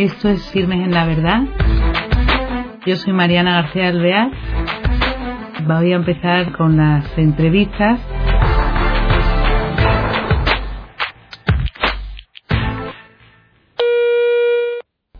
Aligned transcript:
Esto 0.00 0.30
es 0.30 0.40
Firmes 0.50 0.82
en 0.82 0.92
la 0.92 1.04
Verdad. 1.04 1.42
Yo 2.86 2.96
soy 2.96 3.12
Mariana 3.12 3.60
García 3.60 3.88
Alvear. 3.88 4.30
Voy 5.66 5.92
a 5.92 5.96
empezar 5.96 6.56
con 6.56 6.78
las 6.78 7.04
entrevistas. 7.18 8.00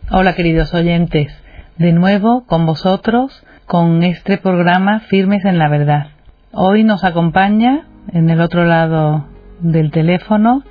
Hola 0.09 0.33
queridos 0.33 0.73
oyentes, 0.73 1.31
de 1.77 1.91
nuevo 1.91 2.47
con 2.47 2.65
vosotros 2.65 3.45
con 3.67 4.01
este 4.01 4.39
programa 4.39 5.01
Firmes 5.01 5.45
en 5.45 5.59
la 5.59 5.69
Verdad. 5.69 6.07
Hoy 6.53 6.83
nos 6.83 7.03
acompaña 7.03 7.85
en 8.11 8.31
el 8.31 8.41
otro 8.41 8.65
lado 8.65 9.27
del 9.59 9.91
teléfono 9.91 10.63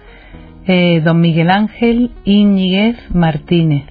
eh, 0.67 1.01
don 1.01 1.21
Miguel 1.21 1.49
Ángel 1.49 2.11
Íñiguez 2.25 2.97
Martínez, 3.15 3.85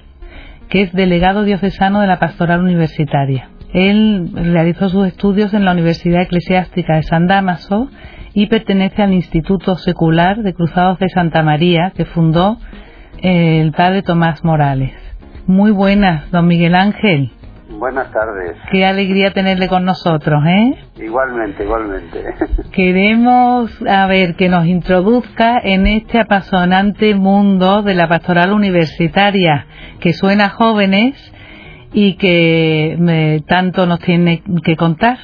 que 0.70 0.82
es 0.82 0.92
delegado 0.92 1.42
diocesano 1.42 2.00
de 2.00 2.06
la 2.06 2.18
Pastoral 2.18 2.60
Universitaria. 2.62 3.50
Él 3.74 4.30
realizó 4.34 4.88
sus 4.88 5.06
estudios 5.06 5.52
en 5.52 5.64
la 5.64 5.72
Universidad 5.72 6.22
Eclesiástica 6.22 6.96
de 6.96 7.02
San 7.02 7.26
Damaso 7.26 7.88
y 8.32 8.46
pertenece 8.46 9.02
al 9.02 9.12
Instituto 9.12 9.76
Secular 9.76 10.42
de 10.42 10.54
Cruzados 10.54 10.98
de 10.98 11.08
Santa 11.08 11.42
María 11.42 11.92
que 11.94 12.04
fundó 12.04 12.58
eh, 13.20 13.60
el 13.60 13.72
padre 13.72 14.02
Tomás 14.02 14.44
Morales. 14.44 14.92
Muy 15.46 15.72
buenas, 15.72 16.30
don 16.30 16.46
Miguel 16.46 16.74
Ángel. 16.74 17.32
Buenas 17.80 18.12
tardes. 18.12 18.58
Qué 18.70 18.84
alegría 18.84 19.32
tenerle 19.32 19.66
con 19.66 19.86
nosotros, 19.86 20.44
¿eh? 20.46 20.74
Igualmente, 20.96 21.64
igualmente. 21.64 22.22
Queremos, 22.74 23.74
a 23.88 24.06
ver, 24.06 24.36
que 24.36 24.50
nos 24.50 24.66
introduzca 24.66 25.58
en 25.62 25.86
este 25.86 26.20
apasionante 26.20 27.14
mundo 27.14 27.80
de 27.82 27.94
la 27.94 28.06
pastoral 28.06 28.52
universitaria, 28.52 29.64
que 29.98 30.12
suena 30.12 30.44
a 30.44 30.48
jóvenes 30.50 31.14
y 31.94 32.18
que 32.18 33.42
tanto 33.48 33.86
nos 33.86 34.00
tiene 34.00 34.42
que 34.62 34.76
contar. 34.76 35.16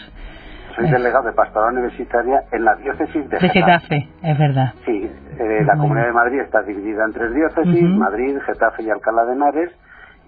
Soy 0.77 0.91
delegado 0.91 1.27
de 1.27 1.33
pastoral 1.35 1.75
universitaria 1.75 2.45
en 2.53 2.65
la 2.65 2.75
diócesis 2.77 3.29
de, 3.29 3.39
de 3.39 3.49
Getafe. 3.51 4.09
es 4.23 4.39
verdad. 4.39 4.73
Sí, 4.87 5.11
eh, 5.39 5.63
la 5.67 5.77
Comunidad 5.77 6.07
de 6.07 6.13
Madrid 6.13 6.41
está 6.41 6.63
dividida 6.63 7.05
en 7.05 7.13
tres 7.13 7.35
diócesis, 7.35 7.83
Madrid, 7.83 8.39
Getafe 8.47 8.83
y 8.83 8.89
Alcalá 8.89 9.27
de 9.27 9.33
Henares 9.35 9.71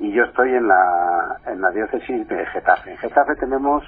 y 0.00 0.12
yo 0.12 0.24
estoy 0.24 0.54
en 0.54 0.68
la, 0.68 1.36
en 1.46 1.60
la 1.60 1.70
diócesis 1.70 2.28
de 2.28 2.46
Getafe. 2.46 2.92
En 2.92 2.98
Getafe 2.98 3.34
tenemos 3.36 3.82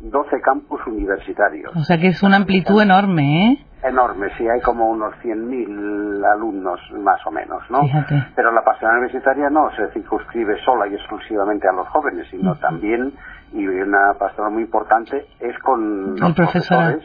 12 0.00 0.40
campus 0.40 0.80
universitarios. 0.86 1.74
O 1.76 1.80
sea 1.80 1.98
que 1.98 2.08
es 2.08 2.22
una 2.22 2.36
amplitud 2.36 2.80
enorme, 2.80 3.52
¿eh? 3.52 3.66
Enorme, 3.84 4.28
sí, 4.36 4.48
hay 4.48 4.60
como 4.60 4.88
unos 4.90 5.12
100.000 5.24 6.24
alumnos 6.32 6.80
más 7.00 7.24
o 7.26 7.32
menos, 7.32 7.62
¿no? 7.68 7.80
Fíjate. 7.82 8.26
Pero 8.36 8.52
la 8.52 8.62
pasión 8.62 8.92
universitaria 8.92 9.50
no 9.50 9.70
se 9.74 9.88
circunscribe 9.92 10.56
sola 10.64 10.86
y 10.86 10.94
exclusivamente 10.94 11.68
a 11.68 11.72
los 11.72 11.88
jóvenes, 11.88 12.28
sino 12.30 12.54
también, 12.56 13.12
y 13.52 13.66
una 13.66 14.14
pastoral 14.14 14.52
muy 14.52 14.62
importante, 14.62 15.26
es 15.40 15.58
con 15.58 16.16
los 16.16 16.32
profesores 16.34 17.02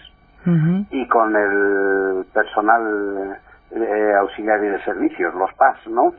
y 0.92 1.08
con 1.08 1.36
el 1.36 2.26
personal 2.32 3.38
eh, 3.72 4.14
auxiliario 4.22 4.72
de 4.74 4.84
servicios, 4.84 5.34
los 5.36 5.52
PAS, 5.56 5.78
¿no? 5.88 6.14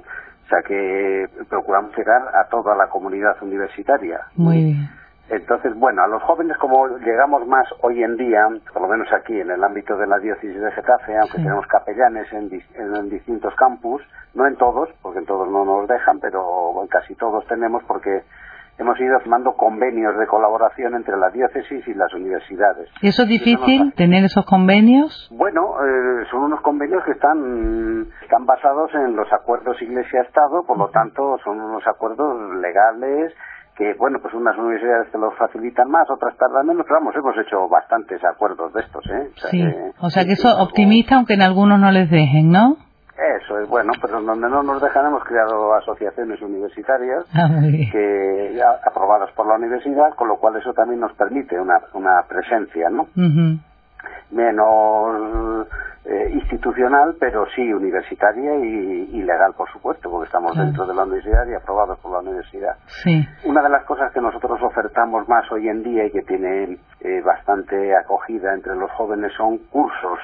O 0.48 0.50
sea 0.50 0.62
que 0.62 1.28
procuramos 1.50 1.94
llegar 1.94 2.22
a 2.34 2.48
toda 2.48 2.74
la 2.74 2.88
comunidad 2.88 3.36
universitaria. 3.42 4.22
Muy 4.34 4.64
bien. 4.64 4.88
Entonces, 5.28 5.74
bueno, 5.74 6.02
a 6.02 6.06
los 6.06 6.22
jóvenes 6.22 6.56
como 6.56 6.88
llegamos 7.00 7.46
más 7.46 7.66
hoy 7.82 8.02
en 8.02 8.16
día, 8.16 8.48
por 8.72 8.80
lo 8.80 8.88
menos 8.88 9.12
aquí 9.12 9.38
en 9.38 9.50
el 9.50 9.62
ámbito 9.62 9.94
de 9.98 10.06
la 10.06 10.18
diócesis 10.18 10.58
de 10.58 10.72
Getafe, 10.72 11.18
aunque 11.18 11.36
tenemos 11.36 11.66
capellanes 11.66 12.32
en, 12.32 12.50
en, 12.76 13.10
distintos 13.10 13.54
campus, 13.56 14.00
no 14.32 14.46
en 14.46 14.56
todos, 14.56 14.88
porque 15.02 15.18
en 15.18 15.26
todos 15.26 15.50
no 15.50 15.66
nos 15.66 15.86
dejan, 15.86 16.18
pero 16.18 16.80
en 16.80 16.88
casi 16.88 17.14
todos 17.14 17.46
tenemos 17.46 17.82
porque 17.84 18.22
hemos 18.78 18.98
ido 19.00 19.18
firmando 19.20 19.52
convenios 19.54 20.16
de 20.16 20.26
colaboración 20.26 20.94
entre 20.94 21.16
la 21.16 21.30
diócesis 21.30 21.86
y 21.86 21.94
las 21.94 22.12
universidades. 22.14 22.88
¿Y 23.02 23.08
eso 23.08 23.22
es 23.22 23.28
difícil, 23.28 23.92
tener 23.94 24.24
esos 24.24 24.44
convenios? 24.46 25.28
Bueno, 25.32 25.74
eh, 25.84 26.24
son 26.30 26.44
unos 26.44 26.60
convenios 26.60 27.04
que 27.04 27.12
están, 27.12 28.06
están 28.22 28.46
basados 28.46 28.90
en 28.94 29.16
los 29.16 29.30
acuerdos 29.32 29.80
Iglesia-Estado, 29.82 30.64
por 30.64 30.78
lo 30.78 30.88
tanto 30.90 31.38
son 31.44 31.60
unos 31.60 31.86
acuerdos 31.86 32.56
legales 32.56 33.34
que, 33.76 33.94
bueno, 33.94 34.18
pues 34.20 34.34
unas 34.34 34.58
universidades 34.58 35.10
te 35.12 35.18
los 35.18 35.34
facilitan 35.36 35.88
más, 35.88 36.10
otras 36.10 36.36
tardan 36.36 36.66
menos, 36.66 36.84
pero 36.84 36.98
vamos, 36.98 37.14
hemos 37.14 37.36
hecho 37.38 37.68
bastantes 37.68 38.20
acuerdos 38.24 38.72
de 38.72 38.80
estos, 38.80 39.06
¿eh? 39.06 39.30
O 39.30 39.38
sea, 39.38 39.50
sí, 39.50 39.64
o 40.00 40.10
sea 40.10 40.24
que 40.24 40.32
eso 40.32 40.48
optimista, 40.60 41.14
aunque 41.14 41.34
en 41.34 41.42
algunos 41.42 41.78
no 41.78 41.92
les 41.92 42.10
dejen, 42.10 42.50
¿no? 42.50 42.76
Eso 43.18 43.58
es 43.58 43.68
bueno, 43.68 43.92
pero 44.00 44.22
donde 44.22 44.48
no 44.48 44.62
nos 44.62 44.80
dejan 44.80 45.06
hemos 45.06 45.24
creado 45.24 45.74
asociaciones 45.74 46.40
universitarias 46.40 47.24
ah, 47.34 47.48
que 47.90 48.62
aprobadas 48.86 49.32
por 49.32 49.48
la 49.48 49.56
universidad, 49.56 50.14
con 50.14 50.28
lo 50.28 50.36
cual 50.36 50.54
eso 50.56 50.72
también 50.72 51.00
nos 51.00 51.12
permite 51.14 51.58
una, 51.58 51.80
una 51.94 52.22
presencia, 52.28 52.88
¿no? 52.90 53.08
Menos 54.30 55.66
eh, 56.10 56.30
institucional, 56.32 57.16
pero 57.20 57.44
sí 57.54 57.70
universitaria 57.70 58.54
y, 58.56 59.22
legal, 59.22 59.52
por 59.54 59.70
supuesto, 59.70 60.10
porque 60.10 60.24
estamos 60.24 60.56
dentro 60.56 60.86
de 60.86 60.94
la 60.94 61.02
universidad 61.02 61.46
y 61.46 61.54
aprobados 61.54 61.98
por 61.98 62.12
la 62.12 62.20
universidad. 62.20 62.76
Sí. 62.86 63.28
Una 63.44 63.62
de 63.62 63.68
las 63.68 63.84
cosas 63.84 64.10
que 64.12 64.20
nosotros 64.22 64.58
ofertamos 64.62 65.28
más 65.28 65.44
hoy 65.52 65.68
en 65.68 65.82
día 65.82 66.06
y 66.06 66.10
que 66.10 66.22
tiene 66.22 66.78
eh, 67.00 67.20
bastante 67.20 67.94
acogida 67.94 68.54
entre 68.54 68.74
los 68.74 68.90
jóvenes 68.92 69.32
son 69.36 69.58
cursos 69.70 70.18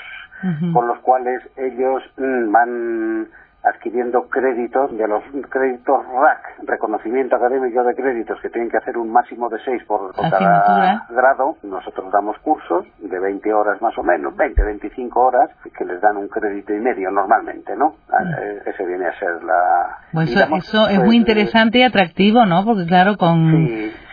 con 0.74 0.86
los 0.86 0.98
cuales 0.98 1.40
ellos 1.56 2.02
mm, 2.18 2.52
van 2.52 3.28
adquiriendo 3.64 4.28
créditos 4.28 4.96
de 4.96 5.08
los 5.08 5.22
créditos 5.48 6.04
RAC, 6.06 6.68
reconocimiento 6.68 7.36
académico 7.36 7.82
de 7.82 7.94
créditos, 7.94 8.38
que 8.40 8.50
tienen 8.50 8.70
que 8.70 8.76
hacer 8.76 8.98
un 8.98 9.10
máximo 9.10 9.48
de 9.48 9.58
seis 9.64 9.82
por, 9.84 10.14
cada 10.14 11.06
grado. 11.08 11.56
Nosotros 11.62 12.12
damos 12.12 12.36
cursos 12.38 12.86
de 12.98 13.18
20 13.18 13.52
horas 13.54 13.80
más 13.80 13.96
o 13.96 14.02
menos, 14.02 14.36
20, 14.36 14.62
25 14.62 15.20
horas, 15.20 15.50
que 15.76 15.84
les 15.84 16.00
dan 16.00 16.16
un 16.16 16.28
crédito 16.28 16.74
y 16.74 16.80
medio 16.80 17.10
normalmente, 17.10 17.74
¿no? 17.76 17.94
Ah, 18.10 18.22
eh, 18.38 18.62
ese 18.66 18.84
viene 18.84 19.06
a 19.06 19.18
ser 19.18 19.42
la... 19.42 19.98
Pues 20.12 20.30
eso, 20.30 20.88
es 20.88 21.00
muy 21.00 21.16
interesante 21.16 21.78
y 21.78 21.82
atractivo, 21.82 22.44
¿no? 22.44 22.64
Porque 22.64 22.86
claro, 22.86 23.16
con 23.16 23.66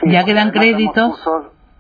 ya 0.04 0.24
que 0.24 0.34
dan 0.34 0.52
créditos... 0.52 1.22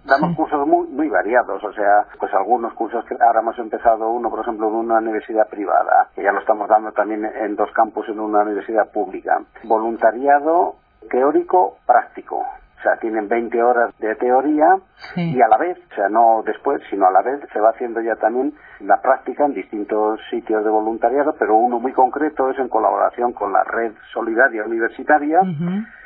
Damos 0.04 0.36
cursos 0.36 0.68
muy, 0.68 0.88
muy 0.88 1.10
variados, 1.10 1.64
o 1.64 1.74
sea, 1.74 2.08
pues 2.20 2.34
algunos 2.34 2.74
cursos 2.74 3.06
que 3.06 3.16
ahora 3.20 3.42
hemos 3.42 3.58
empezado 3.60 4.10
uno, 4.10 4.30
por 4.30 4.40
ejemplo, 4.40 4.68
en 4.68 4.76
una 4.76 4.98
universidad 4.98 5.48
privada, 5.48 6.10
que 6.16 6.24
ya 6.24 6.32
lo 6.32 6.40
estamos 6.40 6.68
dando 6.68 6.92
también 6.92 7.24
en 7.24 7.56
dos 7.56 7.72
campus 7.72 8.10
en 8.10 8.20
una 8.20 8.42
universidad 8.42 8.92
pública. 8.92 9.40
Voluntariado 9.64 10.76
teórico 11.10 11.78
práctico. 11.86 12.44
O 12.82 12.84
sea, 12.84 12.98
tienen 12.98 13.28
20 13.28 13.62
horas 13.62 13.96
de 14.00 14.16
teoría 14.16 14.76
y 15.16 15.40
a 15.40 15.48
la 15.48 15.58
vez, 15.60 15.78
o 15.92 15.96
sea, 15.96 16.10
no 16.10 16.42
después, 16.44 16.82
sino 16.90 17.06
a 17.06 17.12
la 17.12 17.22
vez 17.22 17.40
se 17.54 17.60
va 17.60 17.70
haciendo 17.70 18.02
ya 18.02 18.16
también 18.16 18.56
la 18.80 19.00
práctica 19.00 19.46
en 19.46 19.54
distintos 19.54 20.20
sitios 20.32 20.64
de 20.64 20.70
voluntariado, 20.72 21.36
pero 21.38 21.58
uno 21.58 21.80
muy 21.80 21.94
concreto 21.94 22.50
es 22.50 22.58
en 22.58 22.70
colaboración 22.70 23.34
con 23.34 23.54
la 23.54 23.64
red 23.64 23.92
solidaria 24.12 24.64
universitaria, 24.66 25.42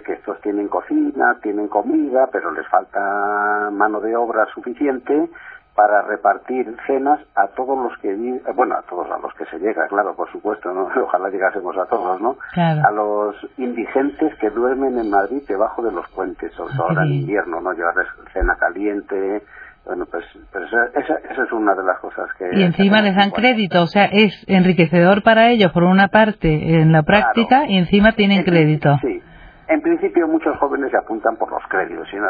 que 0.06 0.14
estos 0.14 0.42
tienen 0.42 0.68
cocina, 0.68 1.40
tienen 1.42 1.70
comida, 1.70 2.28
pero 2.30 2.52
les 2.52 2.68
falta 2.68 3.70
mano 3.72 4.02
de 4.02 4.14
obra 4.18 4.46
suficiente 4.54 5.30
para 5.76 6.02
repartir 6.04 6.74
cenas 6.88 7.20
a 7.36 7.48
todos 7.48 7.78
los 7.78 7.98
que 8.00 8.16
bueno 8.56 8.76
a 8.76 8.82
todos 8.84 9.12
a 9.12 9.20
los 9.20 9.34
que 9.34 9.46
se 9.46 9.60
llega 9.60 9.88
claro 9.88 10.16
por 10.16 10.32
supuesto 10.32 10.74
no 10.74 10.88
ojalá 11.04 11.30
llegásemos 11.30 11.78
a 11.78 11.86
todos 11.86 12.22
no 12.22 12.38
a 12.56 12.92
los 12.92 13.36
indigentes 13.58 14.34
que 14.40 14.50
duermen 14.50 14.98
en 14.98 15.10
Madrid 15.10 15.44
debajo 15.48 15.84
de 15.84 15.92
los 15.92 16.08
puentes 16.10 16.52
sobre 16.54 16.76
todo 16.76 16.90
ahora 16.90 17.04
en 17.04 17.14
invierno 17.14 17.60
no 17.60 17.74
llevarles 17.74 18.08
cena 18.34 18.56
caliente 18.56 19.44
bueno 19.86 20.06
pues, 20.10 20.24
pues 20.52 20.66
esa, 20.66 21.18
esa, 21.30 21.44
es 21.44 21.52
una 21.52 21.76
de 21.76 21.84
las 21.84 22.00
cosas 22.00 22.28
que 22.38 22.50
y 22.54 22.64
encima 22.64 23.02
les 23.02 23.16
dan 23.16 23.32
crédito 23.32 23.84
o 23.84 23.88
sea 23.88 24.06
es 24.06 24.34
enriquecedor 24.48 25.24
para 25.24 25.50
ellos 25.50 25.74
por 25.74 25.84
una 25.84 26.08
parte 26.08 26.48
en 26.80 26.94
la 26.94 27.04
práctica 27.04 27.66
y 27.68 27.78
encima 27.78 28.14
tienen 28.14 28.44
crédito. 28.44 28.98
sí 29.02 29.22
en 29.68 29.82
principio 29.82 30.28
muchos 30.28 30.58
jóvenes 30.58 30.92
se 30.92 30.98
apuntan 30.98 31.36
por 31.38 31.52
los 31.52 31.64
créditos. 31.70 32.08
Si 32.10 32.18
no, 32.18 32.28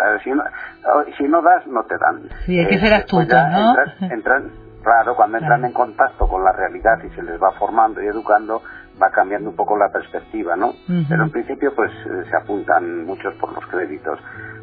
si 1.18 1.24
no, 1.24 1.42
das, 1.42 1.68
no 1.68 1.84
te 1.84 1.98
dan. 1.98 2.22
Sí, 2.46 2.60
hay 2.60 2.68
que 2.68 2.80
ser 2.80 2.92
eh, 2.92 2.96
astuto, 2.96 3.36
¿no? 3.36 3.76
Entran, 4.10 4.52
claro, 4.84 5.16
cuando 5.16 5.38
entran 5.38 5.66
en 5.66 5.74
contacto 5.74 6.28
con 6.28 6.44
la 6.44 6.52
realidad 6.52 6.98
y 7.04 7.10
se 7.16 7.24
les 7.24 7.42
va 7.42 7.52
formando 7.54 8.02
y 8.02 8.08
educando, 8.08 8.62
va 9.02 9.10
cambiando 9.10 9.50
un 9.50 9.56
poco 9.56 9.78
la 9.78 9.90
perspectiva, 9.90 10.56
¿no? 10.56 10.74
Pero 11.10 11.24
en 11.24 11.32
principio, 11.32 11.74
pues 11.76 11.92
eh, 11.92 12.24
se 12.30 12.38
apuntan 12.38 13.06
muchos 13.06 13.34
por 13.36 13.54
los 13.54 13.66
créditos. 13.68 14.20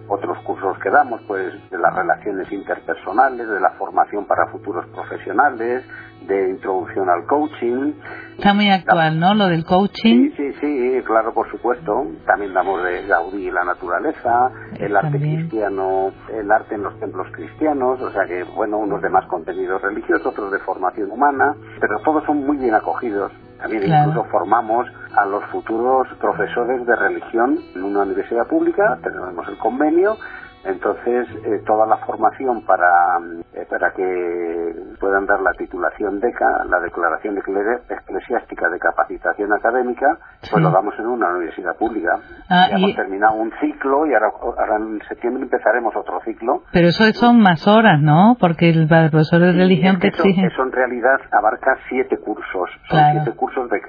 Otros 0.09 0.39
cursos 0.45 0.79
que 0.79 0.91
damos, 0.91 1.21
pues 1.27 1.53
de 1.71 1.79
las 1.79 1.95
relaciones 1.95 2.51
interpersonales, 2.53 3.49
de 3.49 3.61
la 3.61 3.71
formación 3.73 4.27
para 4.27 4.47
futuros 4.51 4.85
profesionales, 4.89 5.85
de 6.27 6.51
introducción 6.51 7.09
al 7.09 7.27
coaching. 7.27 7.93
Está 8.37 8.55
muy 8.55 8.71
actual, 8.71 9.19
¿no? 9.19 9.35
Lo 9.35 9.47
del 9.47 9.65
coaching. 9.65 10.31
Sí, 10.31 10.33
sí, 10.37 10.53
sí, 10.61 11.03
claro, 11.05 11.33
por 11.33 11.51
supuesto. 11.51 12.07
También 12.27 12.53
damos 12.55 12.83
de 12.83 13.07
Gaudí 13.07 13.49
y 13.49 13.51
la 13.51 13.65
naturaleza, 13.65 14.51
el 14.79 14.97
arte 14.97 15.19
cristiano, 15.19 16.13
el 16.33 16.51
arte 16.51 16.75
en 16.75 16.83
los 16.83 16.99
templos 16.99 17.27
cristianos, 17.33 18.01
o 18.01 18.11
sea 18.13 18.25
que, 18.27 18.45
bueno, 18.45 18.79
unos 18.79 19.03
de 19.03 19.09
más 19.09 19.27
contenido 19.27 19.79
religioso, 19.79 20.31
otros 20.31 20.53
de 20.53 20.59
formación 20.61 21.11
humana, 21.11 21.55
pero 21.81 21.99
todos 22.05 22.25
son 22.25 22.45
muy 22.45 22.57
bien 22.57 22.75
acogidos 22.75 23.33
También 23.63 23.85
incluso 23.85 24.25
formamos 24.25 24.89
a 25.17 25.25
los 25.25 25.45
futuros 25.47 26.09
profesores 26.21 26.85
de 26.85 26.97
religión 26.97 27.59
en 27.77 27.85
una 27.85 28.03
universidad 28.03 28.47
pública, 28.49 28.99
tenemos 29.03 29.47
el 29.49 29.57
convenio 29.59 30.17
entonces, 30.65 31.29
eh, 31.45 31.63
toda 31.67 31.87
la 31.87 31.97
formación 31.99 32.65
para, 32.65 33.19
eh, 33.53 33.67
para 33.69 33.93
que 33.93 34.75
puedan 35.01 35.27
dar 35.27 35.41
la 35.41 35.53
titulación 35.55 36.21
DECA, 36.21 36.65
la 36.69 36.79
Declaración 36.79 37.37
Eclesiástica 37.37 38.69
de 38.69 38.79
Capacitación 38.79 39.53
Académica, 39.53 40.19
pues 40.51 40.63
lo 40.63 40.71
damos 40.71 40.95
en 40.99 41.07
una 41.07 41.31
universidad 41.31 41.77
pública. 41.77 42.17
Ah, 42.49 42.69
ya 42.71 42.77
hemos 42.77 42.95
terminado 42.95 43.35
un 43.35 43.51
ciclo 43.61 44.07
y 44.07 44.15
ahora, 44.15 44.77
en 44.77 45.01
septiembre 45.09 45.43
empezaremos 45.43 45.97
otro 45.97 46.21
ciclo. 46.25 46.63
Pero 46.73 46.89
eso 46.89 47.05
son 47.13 47.41
más 47.41 47.67
horas, 47.67 48.01
¿no? 48.01 48.37
Porque 48.39 48.71
el, 48.71 48.87
profesor 48.87 49.41
de 49.41 49.53
religión 49.53 49.99
te 49.99 50.09
exige... 50.09 50.47
Eso, 50.47 50.63
en 50.63 50.73
realidad 50.73 51.19
abarca 51.33 51.77
siete 51.89 52.19
cursos. 52.19 52.71
Son 52.89 53.01
siete 53.13 53.33
cursos 53.33 53.69
de, 53.69 53.81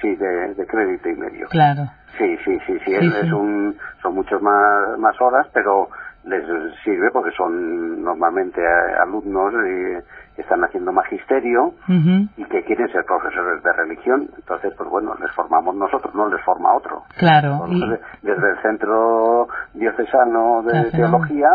sí, 0.00 0.14
de, 0.14 0.66
crédito 0.66 1.08
y 1.08 1.16
medio. 1.16 1.48
Claro. 1.48 1.82
Sí, 2.18 2.36
sí, 2.44 2.58
sí, 2.66 2.78
sí, 2.84 2.94
es, 2.94 3.32
un, 3.32 3.76
son 4.02 4.14
muchos 4.14 4.42
más, 4.42 4.98
más 4.98 5.18
horas, 5.20 5.46
pero 5.54 5.88
les 6.24 6.44
sirve 6.84 7.10
porque 7.12 7.30
son 7.36 8.02
normalmente 8.02 8.60
alumnos 9.00 9.52
que 10.36 10.42
están 10.42 10.62
haciendo 10.64 10.92
magisterio 10.92 11.74
y 11.88 12.44
que 12.44 12.64
quieren 12.64 12.88
ser 12.92 13.04
profesores 13.04 13.62
de 13.62 13.72
religión. 13.72 14.28
Entonces, 14.36 14.72
pues 14.76 14.88
bueno, 14.88 15.14
les 15.20 15.30
formamos 15.32 15.74
nosotros, 15.74 16.14
no 16.14 16.28
les 16.28 16.42
forma 16.44 16.74
otro. 16.74 17.02
Claro. 17.16 17.66
Desde 18.22 18.50
el 18.50 18.62
Centro 18.62 19.48
Diocesano 19.74 20.62
de 20.62 20.90
Teología, 20.90 21.48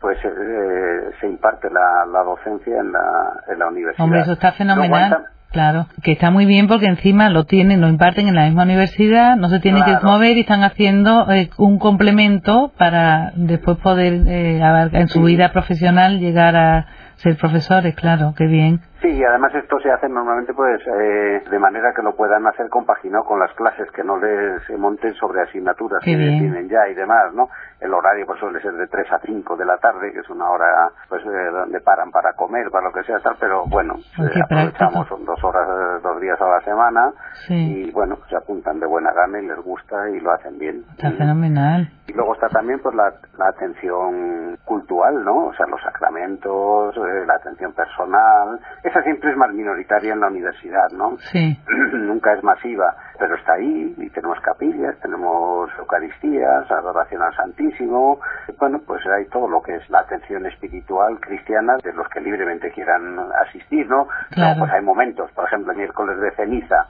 pues 0.00 0.18
eh, 0.24 1.10
se 1.20 1.26
imparte 1.28 1.70
la, 1.70 2.06
la 2.06 2.22
docencia 2.22 2.78
en 2.78 2.92
la, 2.92 3.40
en 3.48 3.58
la 3.58 3.68
universidad. 3.68 4.04
Hombre, 4.04 4.20
eso 4.20 4.32
está 4.32 4.52
fenomenal. 4.52 5.26
Claro, 5.56 5.86
que 6.02 6.12
está 6.12 6.30
muy 6.30 6.44
bien 6.44 6.68
porque 6.68 6.84
encima 6.84 7.30
lo 7.30 7.44
tienen, 7.44 7.80
lo 7.80 7.88
imparten 7.88 8.28
en 8.28 8.34
la 8.34 8.44
misma 8.44 8.64
universidad, 8.64 9.36
no 9.36 9.48
se 9.48 9.58
tienen 9.58 9.84
que 9.84 9.96
mover 10.02 10.36
y 10.36 10.40
están 10.40 10.62
haciendo 10.62 11.32
eh, 11.32 11.48
un 11.56 11.78
complemento 11.78 12.72
para 12.76 13.32
después 13.36 13.78
poder 13.78 14.22
eh, 14.26 14.60
en 14.92 15.08
su 15.08 15.22
vida 15.22 15.52
profesional 15.52 16.20
llegar 16.20 16.56
a 16.56 16.86
ser 17.16 17.36
profesores, 17.36 17.94
claro, 17.94 18.34
qué 18.36 18.46
bien. 18.46 18.80
Sí, 19.00 19.08
y 19.08 19.24
además 19.24 19.54
esto 19.54 19.78
se 19.80 19.90
hace 19.90 20.08
normalmente 20.08 20.54
pues 20.54 20.80
eh, 20.86 21.42
de 21.50 21.58
manera 21.58 21.92
que 21.94 22.02
lo 22.02 22.16
puedan 22.16 22.46
hacer 22.46 22.68
compaginado 22.68 23.24
con 23.24 23.38
las 23.38 23.52
clases, 23.52 23.90
que 23.92 24.02
no 24.02 24.16
les 24.18 24.62
monten 24.78 25.14
sobre 25.14 25.42
asignaturas 25.42 26.02
que 26.02 26.16
tienen 26.16 26.68
ya 26.68 26.88
y 26.88 26.94
demás, 26.94 27.32
¿no? 27.34 27.48
El 27.80 27.92
horario 27.92 28.24
pues 28.26 28.40
suele 28.40 28.60
ser 28.60 28.72
de 28.72 28.86
3 28.86 29.12
a 29.12 29.18
5 29.18 29.56
de 29.56 29.64
la 29.66 29.76
tarde, 29.76 30.12
que 30.12 30.20
es 30.20 30.30
una 30.30 30.48
hora 30.50 30.90
pues 31.08 31.22
eh, 31.24 31.50
donde 31.52 31.80
paran 31.80 32.10
para 32.10 32.32
comer, 32.32 32.70
para 32.70 32.88
lo 32.88 32.92
que 32.92 33.04
sea, 33.04 33.18
tal, 33.18 33.36
pero 33.38 33.64
bueno, 33.66 33.96
eh, 34.18 34.40
aprovechamos, 34.42 35.06
son 35.08 35.24
dos 35.24 35.42
horas, 35.44 36.02
dos 36.02 36.20
días 36.20 36.40
a 36.40 36.48
la 36.48 36.60
semana 36.62 37.12
y 37.48 37.90
bueno, 37.92 38.18
se 38.28 38.36
apuntan 38.36 38.80
de 38.80 38.86
buena 38.86 39.12
gana 39.12 39.38
y 39.40 39.46
les 39.46 39.58
gusta 39.58 40.08
y 40.10 40.20
lo 40.20 40.32
hacen 40.32 40.58
bien. 40.58 40.84
Está 40.92 41.12
fenomenal. 41.12 41.90
Luego 42.16 42.34
está 42.34 42.48
también 42.48 42.80
pues 42.80 42.94
la, 42.94 43.12
la 43.38 43.48
atención 43.48 44.58
cultural, 44.64 45.22
¿no? 45.24 45.46
O 45.46 45.54
sea, 45.54 45.66
los 45.66 45.80
sacramentos, 45.82 46.96
la 47.26 47.34
atención 47.34 47.72
personal, 47.72 48.58
esa 48.82 49.02
siempre 49.02 49.30
es 49.30 49.36
más 49.36 49.52
minoritaria 49.52 50.14
en 50.14 50.20
la 50.20 50.28
universidad, 50.28 50.88
¿no? 50.92 51.16
Sí. 51.18 51.58
Nunca 51.92 52.32
es 52.32 52.42
masiva, 52.42 52.96
pero 53.18 53.36
está 53.36 53.54
ahí 53.54 53.94
y 53.98 54.10
tenemos 54.10 54.38
capillas, 54.40 54.98
tenemos 55.00 55.70
eucaristías, 55.78 56.70
adoración 56.70 57.22
al 57.22 57.34
Santísimo. 57.36 58.18
Bueno, 58.58 58.80
pues 58.86 59.04
hay 59.06 59.26
todo 59.26 59.48
lo 59.48 59.62
que 59.62 59.76
es 59.76 59.90
la 59.90 60.00
atención 60.00 60.46
espiritual 60.46 61.20
cristiana 61.20 61.76
de 61.82 61.92
los 61.92 62.08
que 62.08 62.20
libremente 62.20 62.70
quieran 62.70 63.18
asistir, 63.46 63.88
¿no? 63.88 64.08
Claro. 64.30 64.60
pues 64.60 64.72
hay 64.72 64.82
momentos, 64.82 65.30
por 65.32 65.44
ejemplo, 65.44 65.72
el 65.72 65.78
miércoles 65.78 66.18
de 66.18 66.30
ceniza. 66.32 66.86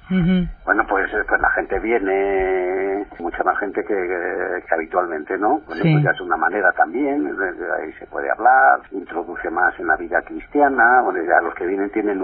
Bueno, 0.64 0.84
pues, 0.88 1.12
eh, 1.12 1.24
pues 1.28 1.40
la 1.40 1.50
gente 1.50 1.78
viene, 1.80 3.06
mucha 3.18 3.42
más 3.44 3.58
gente 3.58 3.84
que, 3.84 4.74
habitualmente, 4.74 5.15
¿no? 5.38 5.60
Bueno, 5.66 5.82
pues 5.82 6.02
ya 6.02 6.10
es 6.10 6.20
una 6.20 6.36
manera 6.36 6.72
también, 6.72 7.26
ahí 7.26 7.92
se 7.98 8.06
puede 8.06 8.30
hablar, 8.30 8.80
introduce 8.92 9.48
más 9.50 9.78
en 9.78 9.86
la 9.86 9.96
vida 9.96 10.20
cristiana, 10.22 11.00
bueno, 11.02 11.20
ya 11.22 11.40
los 11.40 11.54
que 11.54 11.66
vienen 11.66 11.90
tienen 11.90 12.20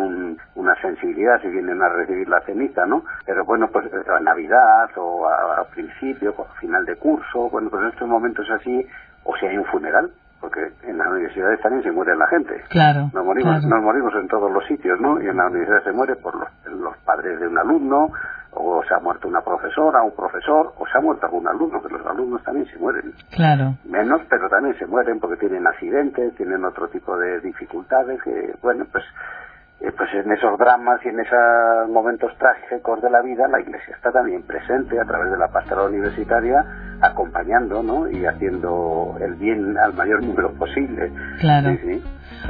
una 0.54 0.74
sensibilidad 0.80 1.40
si 1.40 1.48
vienen 1.48 1.80
a 1.82 1.88
recibir 1.88 2.28
la 2.28 2.40
ceniza, 2.40 2.84
¿no? 2.86 3.04
Pero 3.24 3.44
bueno, 3.44 3.68
pues 3.68 3.86
a 3.92 4.20
Navidad 4.20 4.90
o 4.96 5.26
a, 5.26 5.64
principio, 5.72 6.34
a 6.38 6.60
final 6.60 6.84
de 6.84 6.96
curso, 6.96 7.48
bueno, 7.50 7.70
pues 7.70 7.82
en 7.82 7.88
estos 7.88 8.08
momentos 8.08 8.46
así, 8.50 8.86
o 9.24 9.36
si 9.36 9.46
hay 9.46 9.56
un 9.56 9.64
funeral, 9.66 10.10
porque 10.40 10.72
en 10.82 10.98
las 10.98 11.08
universidades 11.08 11.60
también 11.60 11.82
se 11.84 11.92
muere 11.92 12.16
la 12.16 12.26
gente. 12.26 12.62
Claro. 12.68 13.10
Nos 13.14 13.24
morimos, 13.24 13.64
Nos 13.64 13.82
morimos 13.82 14.12
en 14.14 14.26
todos 14.28 14.50
los 14.52 14.66
sitios, 14.66 15.00
¿no? 15.00 15.22
Y 15.22 15.28
en 15.28 15.36
la 15.36 15.46
universidad 15.46 15.84
se 15.84 15.92
muere 15.92 16.16
por 16.16 16.34
los, 16.34 16.48
los 16.66 16.96
padres 16.98 17.38
de 17.38 17.46
un 17.46 17.58
alumno, 17.58 18.10
o 18.62 18.82
se 18.84 18.94
ha 18.94 19.00
muerto 19.00 19.28
una 19.28 19.42
profesora, 19.42 20.02
un 20.02 20.14
profesor, 20.14 20.72
o 20.78 20.86
se 20.86 20.96
ha 20.96 21.00
muerto 21.00 21.26
algún 21.26 21.46
alumno, 21.48 21.82
que 21.82 21.88
los 21.88 22.06
alumnos 22.06 22.42
también 22.44 22.66
se 22.66 22.78
mueren. 22.78 23.12
Claro. 23.30 23.74
Menos, 23.84 24.22
pero 24.28 24.48
también 24.48 24.78
se 24.78 24.86
mueren 24.86 25.18
porque 25.18 25.36
tienen 25.36 25.66
accidentes, 25.66 26.34
tienen 26.36 26.64
otro 26.64 26.88
tipo 26.88 27.16
de 27.18 27.40
dificultades 27.40 28.22
que, 28.22 28.54
bueno, 28.62 28.86
pues 28.90 29.04
eh, 29.82 29.90
pues 29.96 30.08
en 30.14 30.30
esos 30.30 30.56
dramas 30.58 31.04
y 31.04 31.08
en 31.08 31.18
esos 31.18 31.88
momentos 31.88 32.32
trágicos 32.38 33.02
de 33.02 33.10
la 33.10 33.20
vida, 33.20 33.48
la 33.48 33.60
Iglesia 33.60 33.96
está 33.96 34.12
también 34.12 34.42
presente 34.42 35.00
a 35.00 35.04
través 35.04 35.32
de 35.32 35.36
la 35.36 35.48
pastoral 35.48 35.88
universitaria, 35.88 36.64
acompañando 37.02 37.82
¿no? 37.82 38.10
y 38.10 38.24
haciendo 38.24 39.16
el 39.20 39.34
bien 39.34 39.76
al 39.78 39.94
mayor 39.94 40.22
número 40.22 40.52
posible. 40.54 41.12
Claro. 41.40 41.76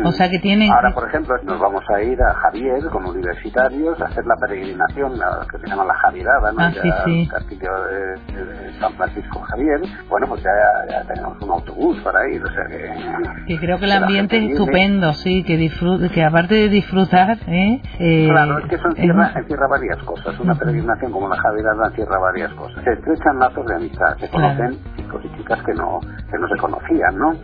O 0.05 0.13
sea 0.13 0.31
que 0.31 0.39
tienen... 0.39 0.71
Ahora, 0.73 0.93
por 0.95 1.07
ejemplo, 1.07 1.37
nos 1.45 1.61
vamos 1.61 1.85
a 1.91 2.03
ir 2.03 2.21
a 2.23 2.33
Javier 2.35 2.83
con 2.91 3.05
universitarios 3.05 4.01
a 4.01 4.07
hacer 4.07 4.25
la 4.25 4.37
peregrinación, 4.37 5.19
la, 5.19 5.47
que 5.51 5.59
se 5.59 5.67
llama 5.67 5.85
la 5.85 5.95
Javierada, 5.95 6.53
¿no? 6.53 6.61
Ah, 6.61 6.73
sí, 6.73 6.91
sí. 7.05 7.29
castillo 7.29 7.71
de, 7.85 8.73
San 8.81 8.93
Francisco 8.95 9.41
Javier. 9.41 9.81
Bueno, 10.09 10.29
pues 10.29 10.43
ya, 10.43 11.03
tenemos 11.07 11.41
un 11.43 11.51
autobús 11.51 11.99
para 12.03 12.27
ir, 12.31 12.43
o 12.43 12.49
sea 12.49 12.65
que... 12.67 13.45
Que 13.47 13.59
creo 13.59 13.79
que 13.79 13.85
el 13.85 13.93
ambiente 13.93 14.39
es 14.39 14.53
estupendo, 14.53 15.13
sí, 15.13 15.45
que 15.45 15.57
disfrute, 15.57 16.09
que 16.09 16.25
aparte 16.25 16.55
de 16.55 16.69
disfrutar, 16.69 17.39
¿eh? 17.47 17.83
eh 17.99 18.29
claro, 18.31 18.59
es 18.59 18.69
que 18.69 18.77
eso 18.77 18.89
encierra, 18.89 19.67
varias 19.69 19.99
cosas. 20.05 20.39
Una 20.41 20.55
peregrinación 20.55 21.13
como 21.13 21.29
la 21.29 21.37
Javierada 21.37 21.89
encierra 21.89 22.19
varias 22.19 22.53
cosas. 22.55 22.83
Se 22.83 22.93
estrechan 22.93 23.39
lazos 23.39 23.67
de 23.67 23.75
amistad, 23.75 24.17
se 24.19 24.29
conocen 24.43 24.79
chicos 24.97 25.25
y 25.25 25.37
chicas 25.37 25.63
que 25.65 25.75
no, 25.75 26.01
que 26.31 26.39
no 26.39 26.49
se 26.49 26.57
conocían, 26.57 27.17
¿no? 27.17 27.35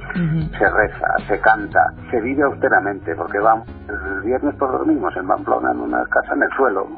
Se 0.59 0.69
reza, 0.69 1.15
se 1.27 1.41
canta, 1.41 1.93
se 2.11 2.21
vive 2.21 2.43
austeramente, 2.43 3.15
porque 3.15 3.39
vamos, 3.39 3.69
el 3.89 4.23
viernes 4.23 4.55
por 4.57 4.73
dormimos 4.73 5.17
en 5.17 5.27
Pamplona 5.27 5.71
en 5.73 5.81
una 5.81 6.05
casa 6.07 6.35
en 6.35 6.43
el 6.43 6.51
suelo, 6.57 6.89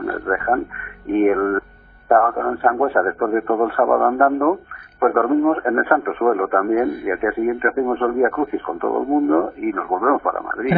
en 0.00 0.10
el 0.10 0.24
Rejan, 0.24 0.66
y 1.06 1.28
el 1.28 1.62
sábado 2.08 2.50
en 2.50 2.58
Sangüesa, 2.58 3.02
después 3.02 3.32
de 3.32 3.42
todo 3.42 3.66
el 3.66 3.72
sábado 3.74 4.06
andando, 4.06 4.58
pues 5.04 5.12
dormimos 5.12 5.58
en 5.66 5.76
el 5.76 5.84
Santo 5.86 6.14
Suelo 6.18 6.48
también 6.48 6.88
y 7.04 7.10
al 7.10 7.20
día 7.20 7.30
siguiente 7.32 7.68
hacemos 7.68 7.98
el 8.00 8.14
día 8.14 8.30
Crucis 8.30 8.62
con 8.62 8.78
todo 8.78 9.02
el 9.02 9.06
mundo 9.06 9.52
y 9.54 9.70
nos 9.70 9.86
volvemos 9.86 10.22
para 10.22 10.40
Madrid. 10.40 10.72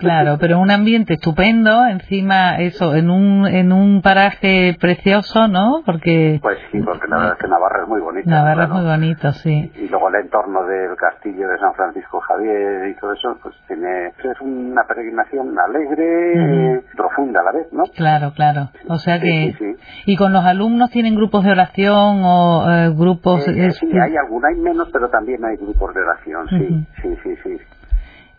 Claro, 0.00 0.36
pero 0.40 0.58
un 0.58 0.72
ambiente 0.72 1.14
estupendo, 1.14 1.86
encima 1.86 2.58
eso, 2.58 2.96
en 2.96 3.08
un, 3.08 3.46
en 3.46 3.70
un 3.70 4.02
paraje 4.02 4.76
precioso, 4.80 5.46
¿no? 5.46 5.82
Porque... 5.86 6.40
Pues 6.42 6.58
sí, 6.72 6.80
porque 6.80 7.06
la 7.06 7.18
verdad 7.18 7.32
es 7.34 7.38
que 7.38 7.46
Navarra 7.46 7.82
es 7.82 7.88
muy 7.88 8.00
bonita. 8.00 8.28
Navarra 8.28 8.64
es 8.64 8.70
muy 8.70 8.84
bonito, 8.84 9.32
sí. 9.34 9.70
Y 9.76 9.88
luego 9.88 10.08
el 10.08 10.24
entorno 10.24 10.64
del 10.64 10.96
castillo 10.96 11.46
de 11.46 11.58
San 11.60 11.72
Francisco 11.74 12.18
Javier 12.18 12.88
y 12.88 12.94
todo 12.98 13.12
eso, 13.12 13.38
pues 13.40 13.54
tiene... 13.68 14.08
Es 14.08 14.40
una 14.40 14.82
peregrinación 14.88 15.56
alegre, 15.56 16.82
profunda 16.96 17.42
a 17.42 17.44
la 17.44 17.52
vez, 17.52 17.72
¿no? 17.72 17.84
Claro, 17.94 18.32
claro. 18.34 18.70
O 18.88 18.98
sea 18.98 19.20
que... 19.20 19.54
¿Y 20.04 20.16
con 20.16 20.32
los 20.32 20.44
alumnos 20.44 20.90
tienen 20.90 21.14
grupos 21.14 21.44
de 21.44 21.52
oración 21.52 22.22
o 22.24 22.66
eh, 22.68 22.90
grupos... 22.90 23.46
Eh, 23.46 23.67
sí, 23.72 23.98
hay 23.98 24.16
alguna, 24.16 24.48
hay 24.48 24.56
menos, 24.56 24.88
pero 24.92 25.08
también 25.08 25.44
hay 25.44 25.56
grupos 25.56 25.94
de 25.94 26.00
oración, 26.00 26.48
sí, 26.48 26.86
sí, 27.02 27.16
sí, 27.22 27.36
sí. 27.42 27.58